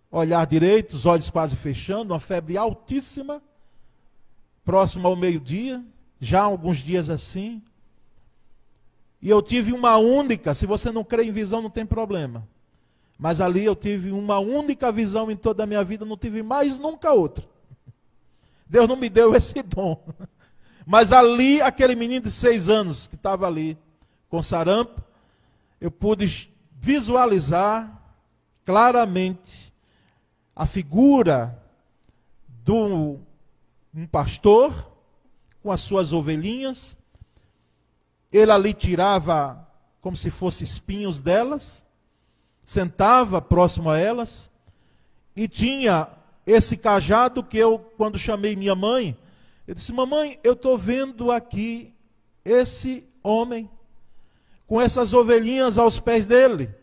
[0.09, 3.43] olhar direito, os olhos quase fechando, uma febre altíssima,
[4.63, 5.83] próximo ao meio-dia,
[6.21, 7.61] já alguns dias assim.
[9.21, 12.47] E eu tive uma única, se você não crê em visão, não tem problema.
[13.17, 16.77] Mas ali eu tive uma única visão em toda a minha vida, não tive mais
[16.77, 17.45] nunca outra.
[18.67, 20.03] Deus não me deu esse dom.
[20.85, 23.77] Mas ali, aquele menino de seis anos que estava ali
[24.29, 25.01] com sarampo,
[25.79, 28.01] eu pude visualizar
[28.65, 29.73] claramente
[30.55, 31.61] a figura
[32.47, 33.19] de um
[34.11, 34.91] pastor
[35.61, 36.97] com as suas ovelhinhas.
[38.31, 39.67] Ele ali tirava
[40.01, 41.82] como se fosse espinhos delas,
[42.63, 44.51] sentava próximo a elas
[45.35, 46.07] e tinha
[46.45, 49.17] esse cajado que eu, quando chamei minha mãe,
[49.67, 51.93] eu disse: Mamãe, eu estou vendo aqui
[52.43, 53.69] esse homem
[54.67, 56.73] com essas ovelhinhas aos pés dele.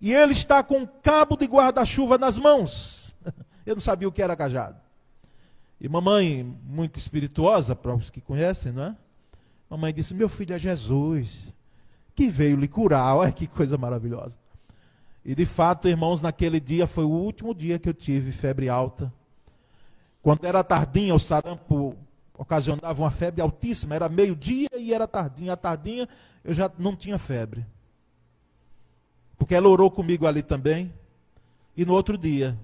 [0.00, 3.14] E ele está com um cabo de guarda-chuva nas mãos.
[3.64, 4.76] Eu não sabia o que era cajado.
[5.80, 8.96] E mamãe, muito espirituosa, para os que conhecem, não é?
[9.70, 11.54] Mamãe disse: Meu filho é Jesus,
[12.14, 13.16] que veio lhe curar.
[13.16, 14.43] Olha que coisa maravilhosa.
[15.24, 19.12] E de fato, irmãos, naquele dia foi o último dia que eu tive febre alta.
[20.22, 21.96] Quando era tardinha, o sarampo
[22.36, 23.94] ocasionava uma febre altíssima.
[23.94, 25.54] Era meio-dia e era tardinha.
[25.54, 26.08] A tardinha
[26.42, 27.64] eu já não tinha febre.
[29.38, 30.92] Porque ela orou comigo ali também.
[31.76, 32.56] E no outro dia,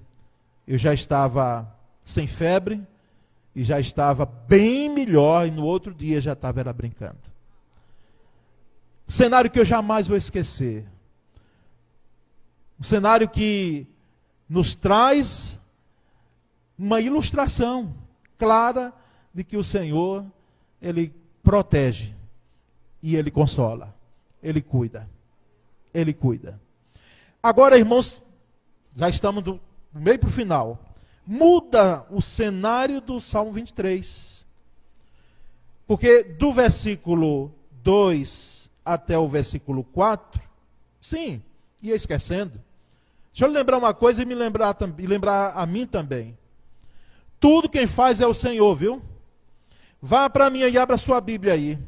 [0.66, 2.86] eu já estava sem febre,
[3.54, 7.18] e já estava bem melhor, e no outro dia já estava era brincando.
[9.08, 10.86] Cenário que eu jamais vou esquecer.
[12.80, 13.86] Um cenário que
[14.48, 15.60] nos traz
[16.78, 17.94] uma ilustração
[18.38, 18.92] clara
[19.34, 20.24] de que o Senhor,
[20.80, 22.14] Ele protege
[23.02, 23.94] e Ele consola,
[24.42, 25.08] Ele cuida,
[25.92, 26.58] Ele cuida.
[27.42, 28.22] Agora, irmãos,
[28.96, 29.60] já estamos do
[29.92, 30.90] meio para o final
[31.30, 34.44] muda o cenário do Salmo 23.
[35.86, 40.42] Porque do versículo 2 até o versículo 4,
[41.00, 41.40] sim,
[41.80, 42.60] ia esquecendo.
[43.32, 46.36] Deixa eu lembrar uma coisa e me lembrar, e lembrar a mim também.
[47.38, 49.02] Tudo quem faz é o Senhor, viu?
[50.02, 51.78] Vá para mim e abra sua Bíblia aí.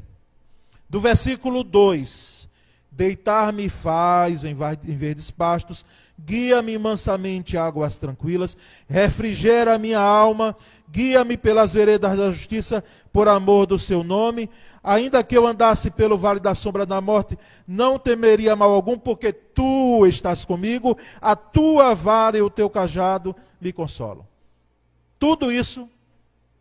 [0.89, 2.49] Do versículo 2:
[2.91, 5.85] Deitar-me faz em verdes pastos,
[6.19, 8.57] guia-me mansamente águas tranquilas,
[8.89, 10.57] refrigera minha alma,
[10.91, 14.49] guia-me pelas veredas da justiça, por amor do seu nome.
[14.83, 19.33] Ainda que eu andasse pelo vale da sombra da morte, não temeria mal algum, porque
[19.33, 24.27] tu estás comigo, a tua vara e o teu cajado me consolam.
[25.21, 25.88] Tudo isso,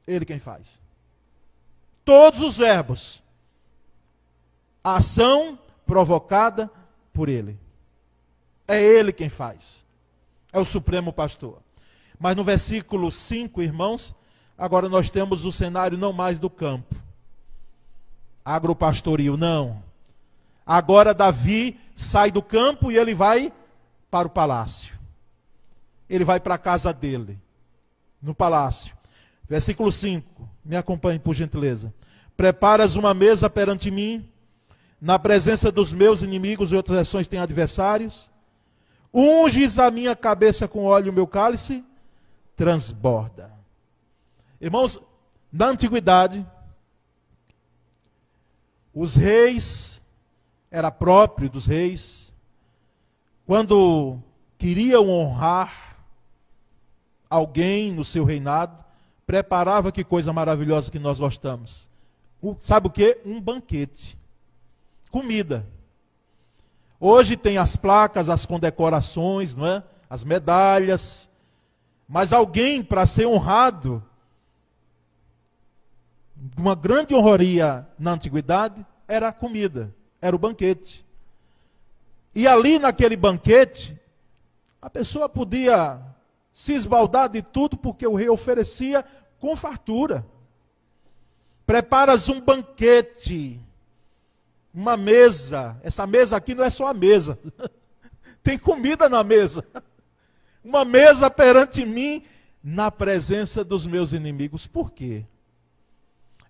[0.05, 0.79] ele quem faz.
[2.05, 3.23] Todos os verbos.
[4.83, 6.69] A ação provocada
[7.11, 7.57] por ele.
[8.67, 9.85] É ele quem faz.
[10.53, 11.59] É o supremo pastor.
[12.19, 14.15] Mas no versículo 5, irmãos,
[14.55, 16.95] agora nós temos o cenário não mais do campo.
[18.43, 19.83] Agropastoril, não.
[20.65, 23.51] Agora Davi sai do campo e ele vai
[24.09, 24.97] para o palácio.
[26.09, 27.39] Ele vai para a casa dele,
[28.21, 28.95] no palácio.
[29.47, 31.93] Versículo 5, me acompanhe por gentileza.
[32.35, 34.27] Preparas uma mesa perante mim,
[34.99, 38.31] na presença dos meus inimigos, e outras versões têm adversários.
[39.13, 41.83] Unges a minha cabeça com óleo, o meu cálice
[42.55, 43.51] transborda.
[44.59, 44.99] Irmãos,
[45.51, 46.45] na antiguidade,
[48.93, 50.01] os reis,
[50.69, 52.35] era próprio dos reis,
[53.45, 54.19] quando
[54.57, 55.97] queriam honrar
[57.29, 58.83] alguém no seu reinado,
[59.25, 61.89] preparava que coisa maravilhosa que nós gostamos.
[62.59, 63.19] sabe o que?
[63.25, 64.19] Um banquete.
[65.09, 65.65] Comida.
[66.99, 69.83] Hoje tem as placas, as condecorações, não é?
[70.11, 71.31] as medalhas.
[72.07, 74.03] Mas alguém, para ser honrado,
[76.57, 81.05] uma grande honraria na antiguidade era a comida, era o banquete.
[82.33, 83.99] E ali naquele banquete,
[84.81, 86.01] a pessoa podia
[86.53, 89.05] se esbaldar de tudo porque o rei oferecia
[89.39, 90.25] com fartura.
[91.65, 93.59] Preparas um banquete,
[94.73, 95.79] uma mesa.
[95.83, 97.37] Essa mesa aqui não é só a mesa,
[98.43, 99.65] tem comida na mesa.
[100.63, 102.23] Uma mesa perante mim,
[102.63, 104.67] na presença dos meus inimigos.
[104.67, 105.25] Por quê?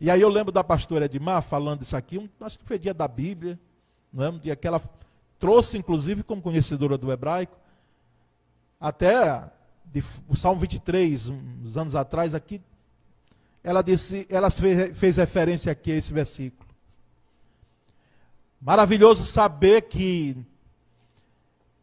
[0.01, 2.91] E aí eu lembro da pastora Edmar falando isso aqui, um, acho que foi dia
[2.91, 3.59] da Bíblia,
[4.11, 4.29] não é?
[4.29, 4.81] um dia que ela
[5.37, 7.55] trouxe, inclusive, como conhecedora do hebraico,
[8.79, 9.47] até
[9.85, 12.59] de, o Salmo 23, uns anos atrás, aqui,
[13.63, 16.67] ela disse, ela fez, fez referência aqui a esse versículo.
[18.59, 20.35] Maravilhoso saber que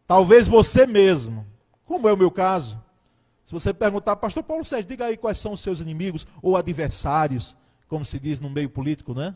[0.09, 1.47] talvez você mesmo,
[1.85, 2.83] como é o meu caso,
[3.45, 7.57] se você perguntar, pastor Paulo Sérgio, diga aí quais são os seus inimigos ou adversários
[7.89, 9.35] como se diz no meio político, né?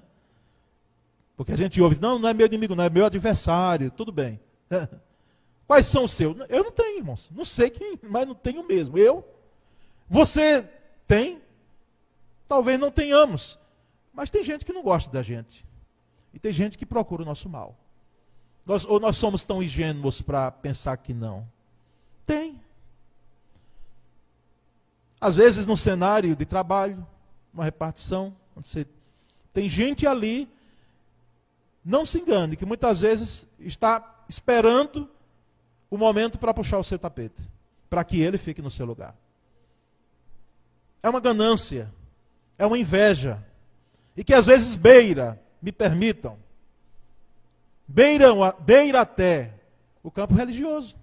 [1.37, 4.39] Porque a gente ouve, não, não é meu inimigo, não é meu adversário, tudo bem.
[5.67, 6.37] Quais são os seus?
[6.49, 7.31] Eu não tenho, irmãos.
[7.35, 8.99] Não sei quem, mas não tenho mesmo.
[8.99, 9.27] Eu?
[10.09, 10.69] Você
[11.07, 11.41] tem?
[12.47, 13.59] Talvez não tenhamos.
[14.13, 15.65] Mas tem gente que não gosta da gente.
[16.35, 17.77] E tem gente que procura o nosso mal.
[18.67, 21.49] Nós, ou nós somos tão ingênuos para pensar que não?
[22.27, 22.61] Tem.
[25.21, 27.07] Às vezes no cenário de trabalho,
[27.53, 28.87] uma repartição, você
[29.53, 30.49] tem gente ali,
[31.85, 35.09] não se engane, que muitas vezes está esperando
[35.91, 37.41] o momento para puxar o seu tapete,
[37.91, 39.15] para que ele fique no seu lugar.
[41.03, 41.93] É uma ganância,
[42.57, 43.45] é uma inveja,
[44.17, 46.39] e que às vezes beira, me permitam,
[47.87, 49.53] beiram, beira até
[50.03, 50.97] o campo religioso.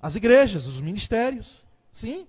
[0.00, 2.26] As igrejas, os ministérios, sim.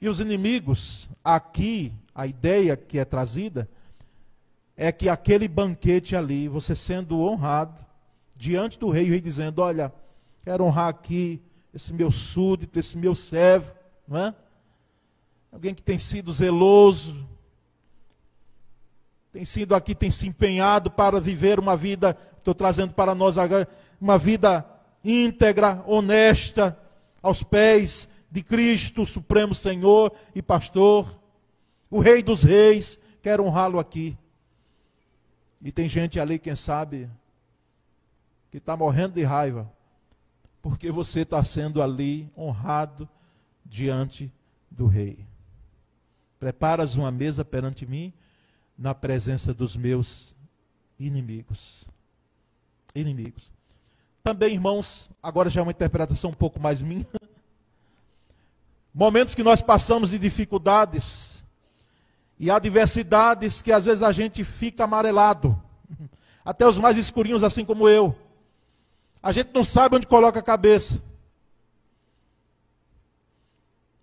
[0.00, 3.68] E os inimigos, aqui, a ideia que é trazida,
[4.74, 7.84] é que aquele banquete ali, você sendo honrado,
[8.34, 9.92] diante do rei, o rei dizendo: Olha,
[10.42, 11.42] quero honrar aqui
[11.74, 13.74] esse meu súdito, esse meu servo,
[14.08, 14.34] não é?
[15.52, 17.28] Alguém que tem sido zeloso,
[19.32, 23.68] tem sido aqui, tem se empenhado para viver uma vida, estou trazendo para nós agora,
[24.00, 24.64] uma vida
[25.04, 26.78] íntegra, honesta,
[27.22, 31.18] aos pés de Cristo, Supremo Senhor e Pastor,
[31.90, 34.16] o Rei dos Reis, quero honrá-lo aqui.
[35.60, 37.10] E tem gente ali, quem sabe,
[38.50, 39.70] que está morrendo de raiva,
[40.62, 43.08] porque você está sendo ali honrado
[43.64, 44.32] diante
[44.70, 45.26] do Rei.
[46.38, 48.12] Preparas uma mesa perante mim,
[48.78, 50.34] na presença dos meus
[50.98, 51.86] inimigos.
[52.94, 53.52] Inimigos.
[54.22, 57.06] Também, irmãos, agora já é uma interpretação um pouco mais minha.
[58.92, 61.44] Momentos que nós passamos de dificuldades
[62.38, 65.60] e adversidades que às vezes a gente fica amarelado.
[66.44, 68.16] Até os mais escurinhos, assim como eu.
[69.22, 71.00] A gente não sabe onde coloca a cabeça.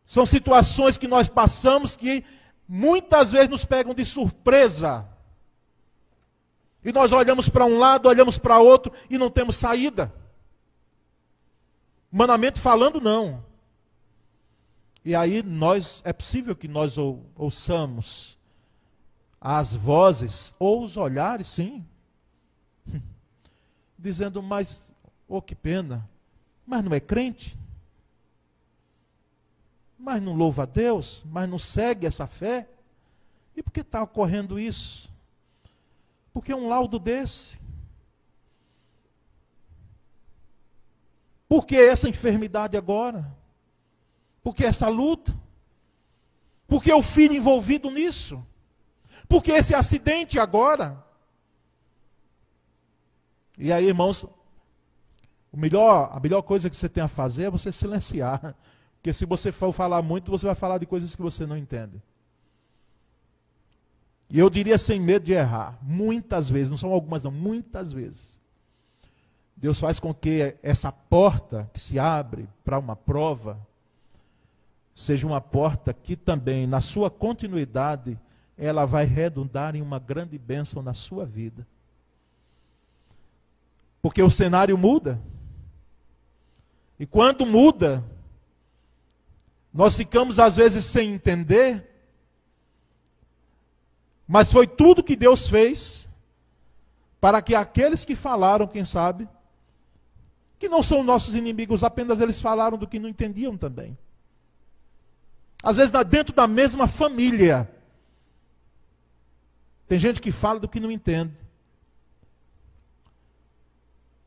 [0.05, 2.23] São situações que nós passamos que
[2.67, 5.05] muitas vezes nos pegam de surpresa.
[6.83, 10.13] E nós olhamos para um lado, olhamos para outro e não temos saída.
[12.09, 13.43] Humanamente falando, não.
[15.03, 18.37] E aí nós é possível que nós ou, ouçamos
[19.39, 21.85] as vozes ou os olhares, sim,
[23.97, 24.93] dizendo, mas,
[25.27, 26.07] oh que pena,
[26.65, 27.57] mas não é crente?
[29.97, 31.23] Mas não louva a Deus?
[31.25, 32.67] Mas não segue essa fé?
[33.55, 35.11] E por que está ocorrendo isso?
[36.31, 37.59] Porque um laudo desse.
[41.49, 43.35] Por que essa enfermidade agora?
[44.47, 45.37] Por que essa luta?
[46.69, 48.41] Por que o filho envolvido nisso?
[49.27, 51.03] Por que esse acidente agora?
[53.57, 54.23] E aí, irmãos,
[55.51, 58.55] o melhor, a melhor coisa que você tem a fazer é você silenciar.
[58.95, 62.01] Porque se você for falar muito, você vai falar de coisas que você não entende.
[64.29, 68.39] E eu diria sem medo de errar, muitas vezes, não são algumas, não, muitas vezes.
[69.57, 73.66] Deus faz com que essa porta que se abre para uma prova,
[74.97, 78.19] seja uma porta que também, na sua continuidade,
[78.57, 81.67] ela vai redundar em uma grande bênção na sua vida.
[84.01, 85.21] Porque o cenário muda.
[86.99, 88.03] E quando muda,
[89.71, 91.87] nós ficamos às vezes sem entender,
[94.27, 96.09] mas foi tudo que Deus fez
[97.21, 99.29] para que aqueles que falaram, quem sabe,
[100.57, 103.95] que não são nossos inimigos, apenas eles falaram do que não entendiam também.
[105.61, 107.69] Às vezes, dentro da mesma família,
[109.87, 111.33] tem gente que fala do que não entende.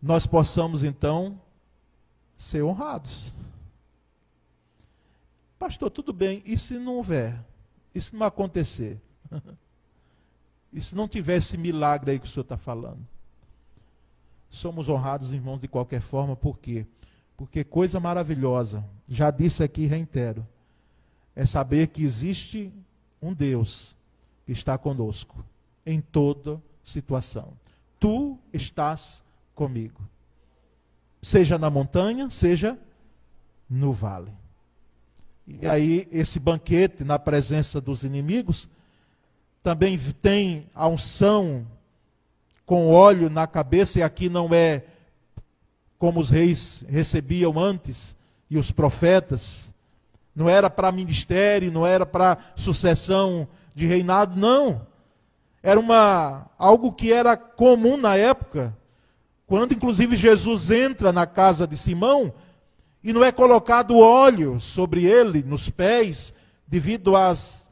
[0.03, 1.41] Nós possamos, então,
[2.37, 3.33] ser honrados.
[5.59, 7.39] Pastor, tudo bem, e se não houver?
[7.95, 8.99] E se não acontecer?
[10.73, 13.07] e se não tiver esse milagre aí que o senhor está falando?
[14.49, 16.87] Somos honrados, irmãos, de qualquer forma, por quê?
[17.37, 20.47] Porque coisa maravilhosa, já disse aqui e reitero,
[21.41, 22.71] é saber que existe
[23.23, 23.97] um Deus
[24.45, 25.43] que está conosco
[25.87, 27.55] em toda situação.
[27.99, 29.25] Tu estás
[29.55, 30.03] comigo.
[31.23, 32.79] Seja na montanha, seja
[33.71, 34.31] no vale.
[35.47, 38.69] E aí, esse banquete na presença dos inimigos
[39.63, 41.67] também tem a unção
[42.67, 44.85] com óleo na cabeça, e aqui não é
[45.99, 48.15] como os reis recebiam antes,
[48.51, 49.70] e os profetas,
[50.35, 54.87] não era para ministério, não era para sucessão de reinado, não.
[55.63, 58.77] Era uma algo que era comum na época,
[59.47, 62.33] quando inclusive Jesus entra na casa de Simão,
[63.03, 66.35] e não é colocado óleo sobre ele, nos pés,
[66.67, 67.71] devido às,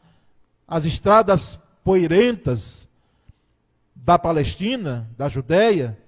[0.67, 2.89] às estradas poeirentas,
[3.95, 5.99] da Palestina, da Judéia,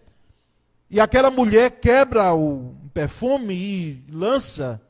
[0.89, 4.81] e aquela mulher quebra o perfume e lança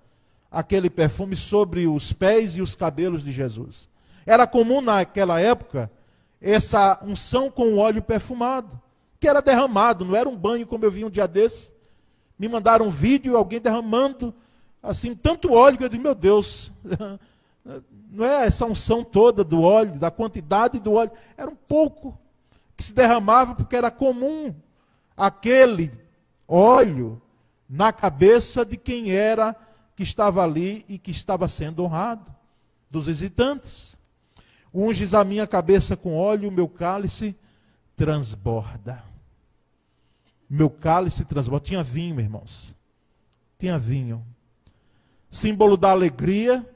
[0.50, 3.88] aquele perfume sobre os pés e os cabelos de Jesus.
[4.26, 5.90] Era comum naquela época
[6.40, 8.80] essa unção com óleo perfumado,
[9.18, 11.72] que era derramado, não era um banho como eu vi um dia desses.
[12.38, 14.34] Me mandaram um vídeo, alguém derramando
[14.82, 16.72] assim tanto óleo que eu disse, meu Deus,
[18.10, 22.18] não é essa unção toda do óleo, da quantidade do óleo, era um pouco
[22.76, 24.54] que se derramava porque era comum
[25.16, 25.92] aquele
[26.48, 27.20] óleo
[27.68, 29.54] na cabeça de quem era
[30.00, 32.34] que estava ali e que estava sendo honrado,
[32.90, 33.98] dos visitantes.
[34.72, 37.36] Unges a minha cabeça com óleo, o meu cálice
[37.94, 39.04] transborda.
[40.48, 41.66] Meu cálice transborda.
[41.66, 42.74] Tinha vinho, irmãos.
[43.58, 44.24] Tinha vinho.
[45.28, 46.66] Símbolo da alegria,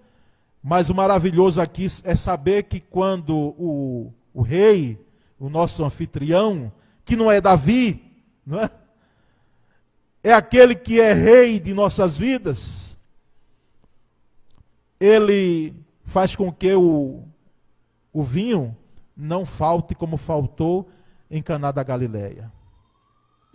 [0.63, 5.03] mas o maravilhoso aqui é saber que quando o, o rei
[5.41, 6.71] o nosso anfitrião,
[7.07, 8.05] que não é Davi,
[8.45, 8.71] não é?
[10.23, 12.84] É aquele que é rei de nossas vidas.
[15.05, 15.75] Ele
[16.05, 17.23] faz com que o,
[18.13, 18.77] o vinho
[19.17, 20.89] não falte como faltou
[21.31, 22.53] em Caná da Galileia.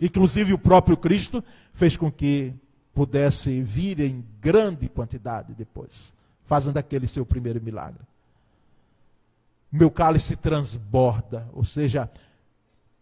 [0.00, 1.42] Inclusive o próprio Cristo
[1.72, 2.54] fez com que
[2.94, 8.10] pudesse vir em grande quantidade depois, fazendo aquele seu primeiro milagre
[9.70, 12.10] meu cálice transborda, ou seja,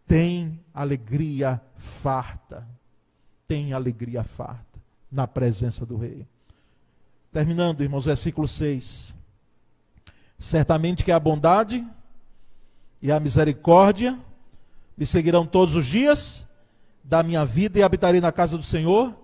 [0.07, 2.67] tem alegria farta.
[3.47, 4.79] Tem alegria farta
[5.11, 6.27] na presença do rei.
[7.39, 9.15] Terminando, irmãos, versículo 6.
[10.41, 11.87] Certamente que a bondade
[13.01, 14.19] e a misericórdia
[14.97, 16.49] me seguirão todos os dias
[17.05, 19.15] da minha vida e habitarei na casa do Senhor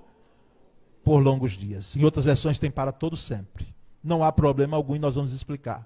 [1.02, 1.96] por longos dias.
[1.96, 3.66] Em outras versões tem para todo sempre.
[4.00, 5.84] Não há problema algum e nós vamos explicar.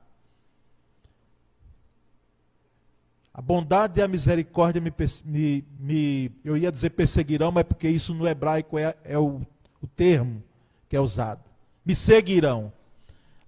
[3.33, 4.93] A bondade e a misericórdia me,
[5.25, 9.41] me, me, eu ia dizer perseguirão, mas porque isso no hebraico é, é o,
[9.81, 10.43] o termo
[10.91, 11.48] que é usado.
[11.89, 12.71] Me seguirão.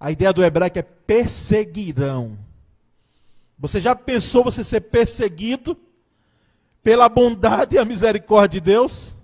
[0.00, 2.38] A ideia do hebraico é perseguirão.
[3.58, 5.76] Você já pensou você ser perseguido
[6.82, 9.14] pela bondade e a misericórdia de Deus?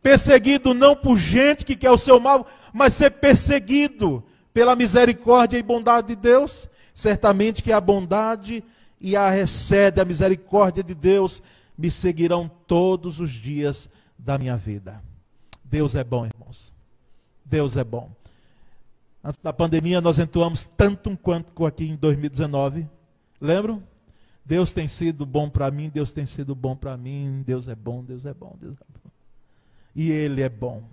[0.00, 4.22] Perseguido não por gente que quer o seu mal, mas ser perseguido
[4.54, 6.68] pela misericórdia e bondade de Deus?
[6.94, 8.62] Certamente que a bondade
[9.00, 11.42] e a recebe a misericórdia de Deus
[11.76, 15.02] me seguirão todos os dias da minha vida.
[15.64, 16.72] Deus é bom, irmãos.
[17.44, 18.15] Deus é bom.
[19.26, 22.88] Antes da pandemia, nós entoamos tanto um quanto aqui em 2019.
[23.40, 23.82] Lembram?
[24.44, 28.04] Deus tem sido bom para mim, Deus tem sido bom para mim, Deus é bom,
[28.04, 29.10] Deus é bom, Deus é bom.
[29.96, 30.84] E Ele é bom.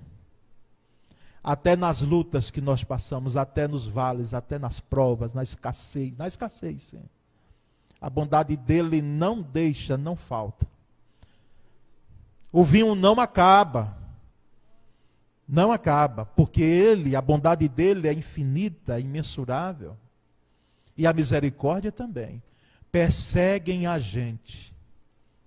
[1.43, 6.27] Até nas lutas que nós passamos, até nos vales, até nas provas, na escassez, na
[6.27, 7.03] escassez, sim.
[8.01, 10.65] A bondade dele não deixa, não falta.
[12.51, 13.95] O vinho não acaba.
[15.47, 19.97] Não acaba, porque ele, a bondade dele é infinita, imensurável.
[20.97, 22.41] E a misericórdia também.
[22.91, 24.73] Perseguem a gente.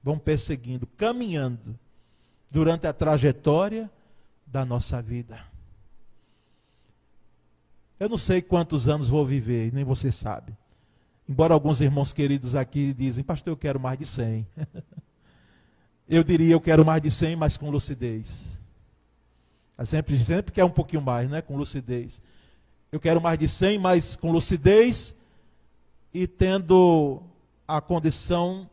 [0.03, 1.79] Vão perseguindo, caminhando
[2.51, 3.91] durante a trajetória
[4.47, 5.41] da nossa vida.
[7.99, 10.55] Eu não sei quantos anos vou viver, nem você sabe.
[11.29, 14.47] Embora alguns irmãos queridos aqui dizem, pastor, eu quero mais de 100.
[16.09, 18.56] eu diria, eu quero mais de 100, mas com lucidez.
[19.85, 21.43] Sempre, sempre quer um pouquinho mais, né?
[21.43, 22.23] Com lucidez.
[22.91, 25.15] Eu quero mais de 100, mas com lucidez
[26.15, 27.23] e tendo
[27.69, 28.71] a condição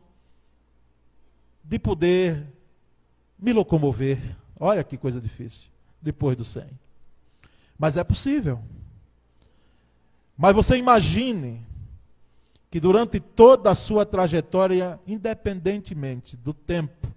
[1.62, 2.46] de poder
[3.38, 4.18] me locomover.
[4.58, 5.68] Olha que coisa difícil.
[6.00, 6.64] Depois do 100.
[7.78, 8.62] Mas é possível.
[10.36, 11.60] Mas você imagine
[12.70, 17.08] que durante toda a sua trajetória, independentemente do tempo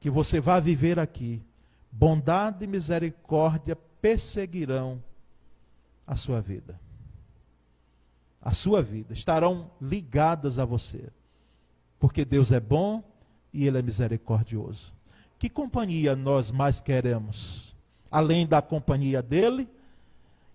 [0.00, 1.42] que você vai viver aqui,
[1.96, 5.02] bondade e misericórdia perseguirão
[6.06, 6.78] a sua vida.
[8.42, 11.08] A sua vida estarão ligadas a você.
[11.98, 13.02] Porque Deus é bom
[13.52, 14.92] e Ele é misericordioso.
[15.38, 17.74] Que companhia nós mais queremos?
[18.10, 19.68] Além da companhia dele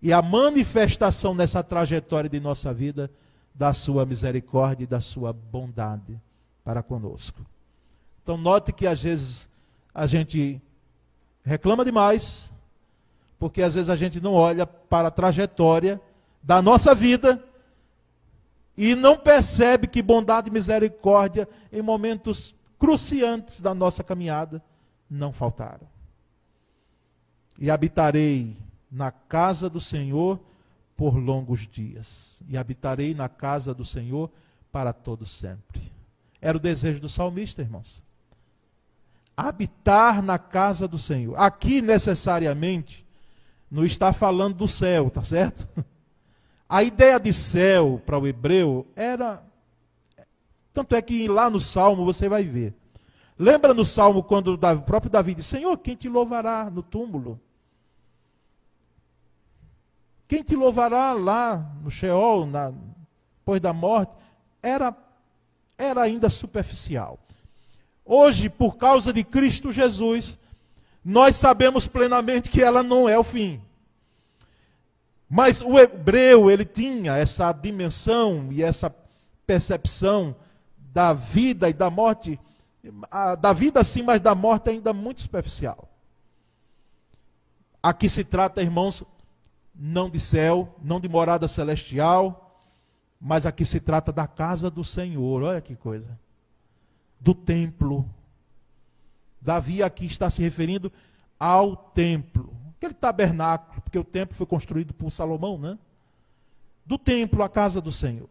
[0.01, 3.09] e a manifestação nessa trajetória de nossa vida
[3.55, 6.19] da sua misericórdia e da sua bondade
[6.63, 7.45] para conosco.
[8.21, 9.49] Então, note que às vezes
[9.93, 10.61] a gente
[11.49, 12.53] reclama demais,
[13.39, 15.99] porque às vezes a gente não olha para a trajetória
[16.43, 17.43] da nossa vida
[18.77, 24.61] e não percebe que bondade e misericórdia em momentos cruciantes da nossa caminhada
[25.09, 25.87] não faltaram.
[27.57, 28.55] E habitarei
[28.89, 30.39] na casa do Senhor
[30.95, 34.29] por longos dias, e habitarei na casa do Senhor
[34.71, 35.91] para todo sempre.
[36.39, 38.03] Era o desejo do salmista, irmãos.
[39.47, 41.39] Habitar na casa do Senhor.
[41.39, 43.05] Aqui necessariamente
[43.69, 45.67] não está falando do céu, tá certo?
[46.67, 49.43] A ideia de céu para o hebreu era.
[50.71, 52.75] Tanto é que lá no Salmo você vai ver.
[53.37, 57.39] Lembra no Salmo quando o próprio Davi diz: Senhor, quem te louvará no túmulo?
[60.27, 62.71] Quem te louvará lá no Sheol, na,
[63.39, 64.13] depois da morte?
[64.61, 64.95] Era,
[65.75, 67.17] era ainda superficial.
[68.11, 70.39] Hoje, por causa de Cristo Jesus,
[71.05, 73.61] nós sabemos plenamente que ela não é o fim.
[75.29, 78.91] Mas o hebreu, ele tinha essa dimensão e essa
[79.45, 80.35] percepção
[80.91, 82.39] da vida e da morte,
[83.39, 85.87] da vida sim, mas da morte ainda muito superficial.
[87.81, 89.03] Aqui se trata, irmãos,
[89.75, 92.59] não de céu, não de morada celestial,
[93.21, 95.43] mas aqui se trata da casa do Senhor.
[95.43, 96.17] Olha que coisa.
[97.19, 98.09] Do templo
[99.41, 100.91] Davi aqui está se referindo
[101.39, 105.77] ao templo, aquele tabernáculo, porque o templo foi construído por Salomão, né?
[106.85, 108.29] Do templo à casa do Senhor.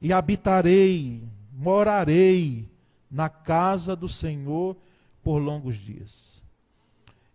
[0.00, 1.22] E habitarei,
[1.52, 2.68] morarei
[3.10, 4.76] na casa do Senhor
[5.22, 6.44] por longos dias.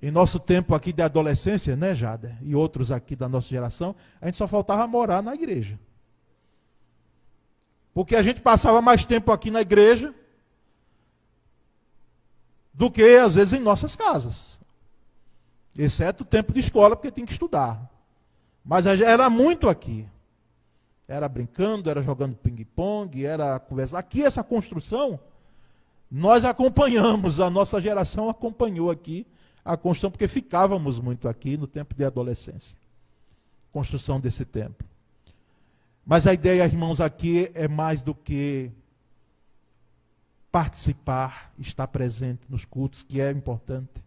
[0.02, 2.38] Em nosso tempo aqui de adolescência, né, Jada?
[2.42, 5.80] E outros aqui da nossa geração, a gente só faltava morar na igreja.
[7.94, 10.14] Porque a gente passava mais tempo aqui na igreja
[12.78, 14.60] do que às vezes em nossas casas.
[15.78, 17.90] Exceto o tempo de escola, porque tem que estudar.
[18.64, 20.08] Mas era muito aqui.
[21.08, 23.98] Era brincando, era jogando ping-pong, era conversa.
[23.98, 25.20] Aqui essa construção,
[26.10, 29.26] nós acompanhamos, a nossa geração acompanhou aqui
[29.64, 32.78] a construção, porque ficávamos muito aqui no tempo de adolescência.
[33.72, 34.88] Construção desse templo.
[36.06, 38.72] Mas a ideia, irmãos, aqui é mais do que
[40.56, 44.02] participar, estar presente nos cultos, que é importante.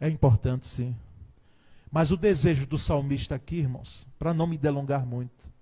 [0.00, 0.96] É importante, sim.
[1.92, 5.52] Mas o desejo do salmista aqui, irmãos, para não me delongar muito,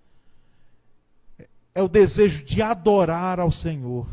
[1.75, 4.07] é o desejo de adorar ao Senhor.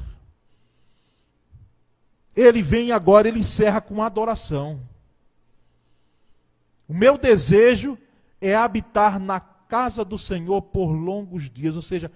[2.36, 4.82] Ele vem agora, ele encerra com adoração.
[6.88, 7.96] O meu desejo
[8.42, 12.12] é habitar na casa do Senhor por longos dias, ou seja,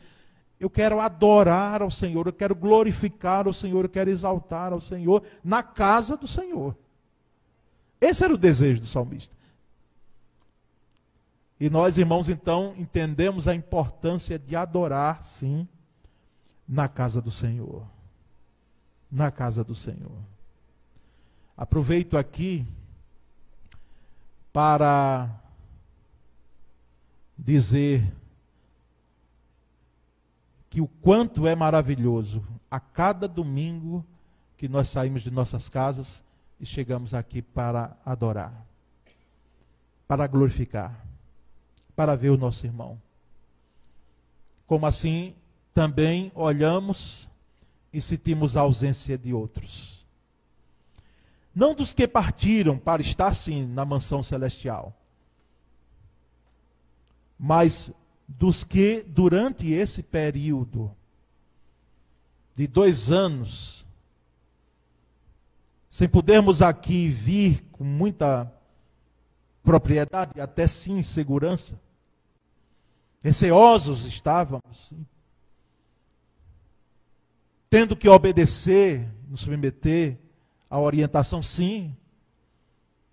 [0.63, 5.21] eu quero adorar ao Senhor, eu quero glorificar ao Senhor, eu quero exaltar ao Senhor
[5.43, 6.73] na casa do Senhor.
[7.99, 9.35] Esse era o desejo do salmista.
[11.59, 15.67] E nós, irmãos, então entendemos a importância de adorar, sim,
[16.65, 17.85] na casa do Senhor.
[19.11, 20.17] Na casa do Senhor.
[21.57, 22.65] Aproveito aqui
[24.53, 25.29] para
[27.37, 28.01] dizer
[30.73, 34.03] que o quanto é maravilhoso a cada domingo
[34.57, 36.23] que nós saímos de nossas casas
[36.59, 38.65] e chegamos aqui para adorar,
[40.07, 41.05] para glorificar,
[41.95, 42.99] para ver o nosso irmão.
[44.65, 45.35] Como assim
[45.75, 47.29] também olhamos
[47.93, 50.03] e sentimos a ausência de outros.
[51.53, 54.91] Não dos que partiram para estar sim na mansão celestial,
[57.37, 57.93] mas
[58.37, 60.91] dos que, durante esse período
[62.55, 63.85] de dois anos,
[65.89, 68.51] sem podermos aqui vir com muita
[69.63, 71.79] propriedade, até sim segurança.
[73.21, 74.91] Receosos estávamos,
[77.69, 80.17] tendo que obedecer, nos submeter
[80.69, 81.95] à orientação, sim,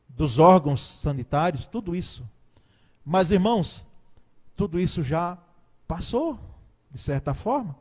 [0.09, 2.29] dos órgãos sanitários, tudo isso.
[3.05, 3.87] Mas, irmãos,
[4.61, 5.39] tudo isso já
[5.89, 6.39] passou,
[6.91, 7.75] de certa forma.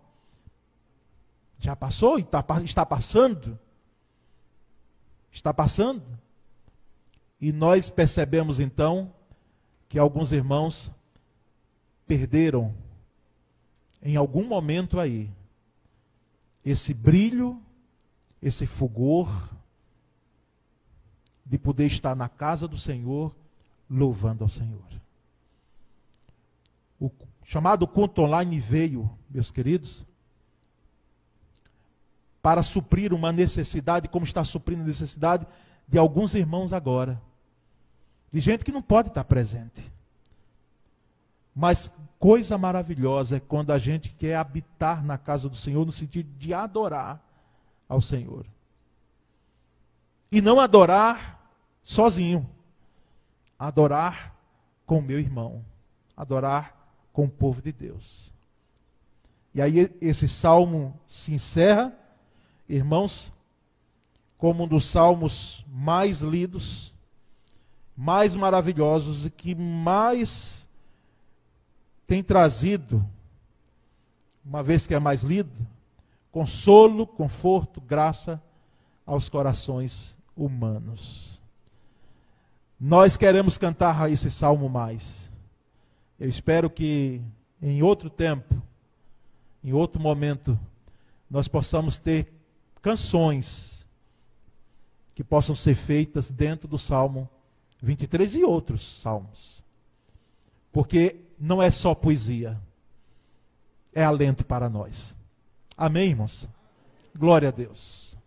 [1.57, 3.59] Já passou e tá, está passando.
[5.29, 6.01] Está passando.
[7.37, 9.13] E nós percebemos então
[9.89, 10.89] que alguns irmãos
[12.07, 12.73] perderam
[14.01, 15.29] em algum momento aí
[16.63, 17.61] esse brilho,
[18.41, 19.49] esse fulgor
[21.45, 23.35] de poder estar na casa do Senhor
[23.89, 25.08] louvando ao Senhor.
[26.99, 27.09] O
[27.43, 30.05] chamado culto online veio, meus queridos,
[32.41, 35.45] para suprir uma necessidade, como está suprindo a necessidade
[35.87, 37.21] de alguns irmãos agora.
[38.31, 39.91] De gente que não pode estar presente.
[41.55, 46.29] Mas coisa maravilhosa é quando a gente quer habitar na casa do Senhor no sentido
[46.37, 47.21] de adorar
[47.87, 48.45] ao Senhor.
[50.31, 51.51] E não adorar
[51.83, 52.47] sozinho.
[53.57, 54.35] Adorar
[54.85, 55.65] com o meu irmão.
[56.15, 56.78] Adorar
[57.11, 58.33] com o povo de Deus.
[59.53, 61.93] E aí esse salmo se encerra,
[62.67, 63.33] irmãos,
[64.37, 66.93] como um dos salmos mais lidos,
[67.95, 70.65] mais maravilhosos e que mais
[72.07, 73.05] tem trazido,
[74.43, 75.51] uma vez que é mais lido,
[76.31, 78.41] consolo, conforto, graça
[79.05, 81.41] aos corações humanos.
[82.79, 85.28] Nós queremos cantar esse salmo mais.
[86.19, 87.21] Eu espero que
[87.61, 88.61] em outro tempo,
[89.63, 90.59] em outro momento,
[91.29, 92.33] nós possamos ter
[92.81, 93.87] canções
[95.15, 97.29] que possam ser feitas dentro do Salmo
[97.81, 99.63] 23 e outros salmos.
[100.73, 102.59] Porque não é só poesia,
[103.93, 105.15] é alento para nós.
[105.77, 106.49] Amém, irmãos?
[107.17, 108.17] Glória a Deus.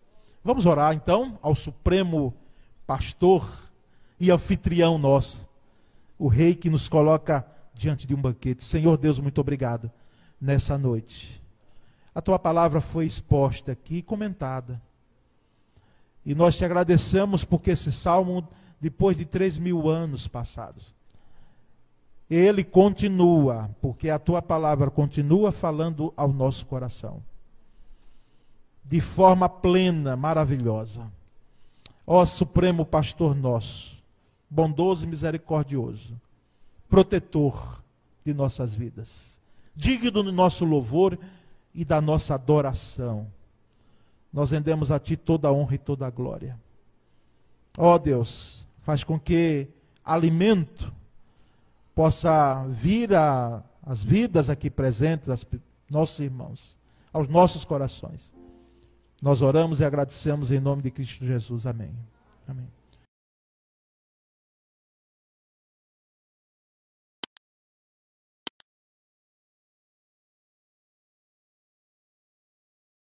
[0.42, 2.34] Vamos orar então ao Supremo
[2.86, 3.70] Pastor
[4.18, 5.48] e anfitrião nosso,
[6.18, 7.46] o Rei que nos coloca
[7.82, 8.62] diante de um banquete.
[8.62, 9.90] Senhor Deus, muito obrigado
[10.40, 11.42] nessa noite.
[12.14, 14.80] A tua palavra foi exposta aqui e comentada.
[16.24, 18.46] E nós te agradecemos porque esse salmo,
[18.80, 20.94] depois de três mil anos passados,
[22.30, 27.22] ele continua, porque a tua palavra continua falando ao nosso coração.
[28.84, 31.10] De forma plena, maravilhosa.
[32.06, 34.02] Ó Supremo Pastor nosso,
[34.48, 36.20] bondoso e misericordioso
[36.92, 37.82] protetor
[38.22, 39.40] de nossas vidas,
[39.74, 41.18] digno do nosso louvor
[41.74, 43.26] e da nossa adoração.
[44.30, 46.54] Nós rendemos a Ti toda a honra e toda a glória.
[47.78, 49.68] Ó oh Deus, faz com que
[50.04, 50.92] alimento
[51.94, 53.08] possa vir
[53.82, 55.46] às vidas aqui presentes, aos
[55.88, 56.76] nossos irmãos,
[57.10, 58.34] aos nossos corações.
[59.22, 61.66] Nós oramos e agradecemos em nome de Cristo Jesus.
[61.66, 61.94] Amém.
[62.46, 62.68] Amém.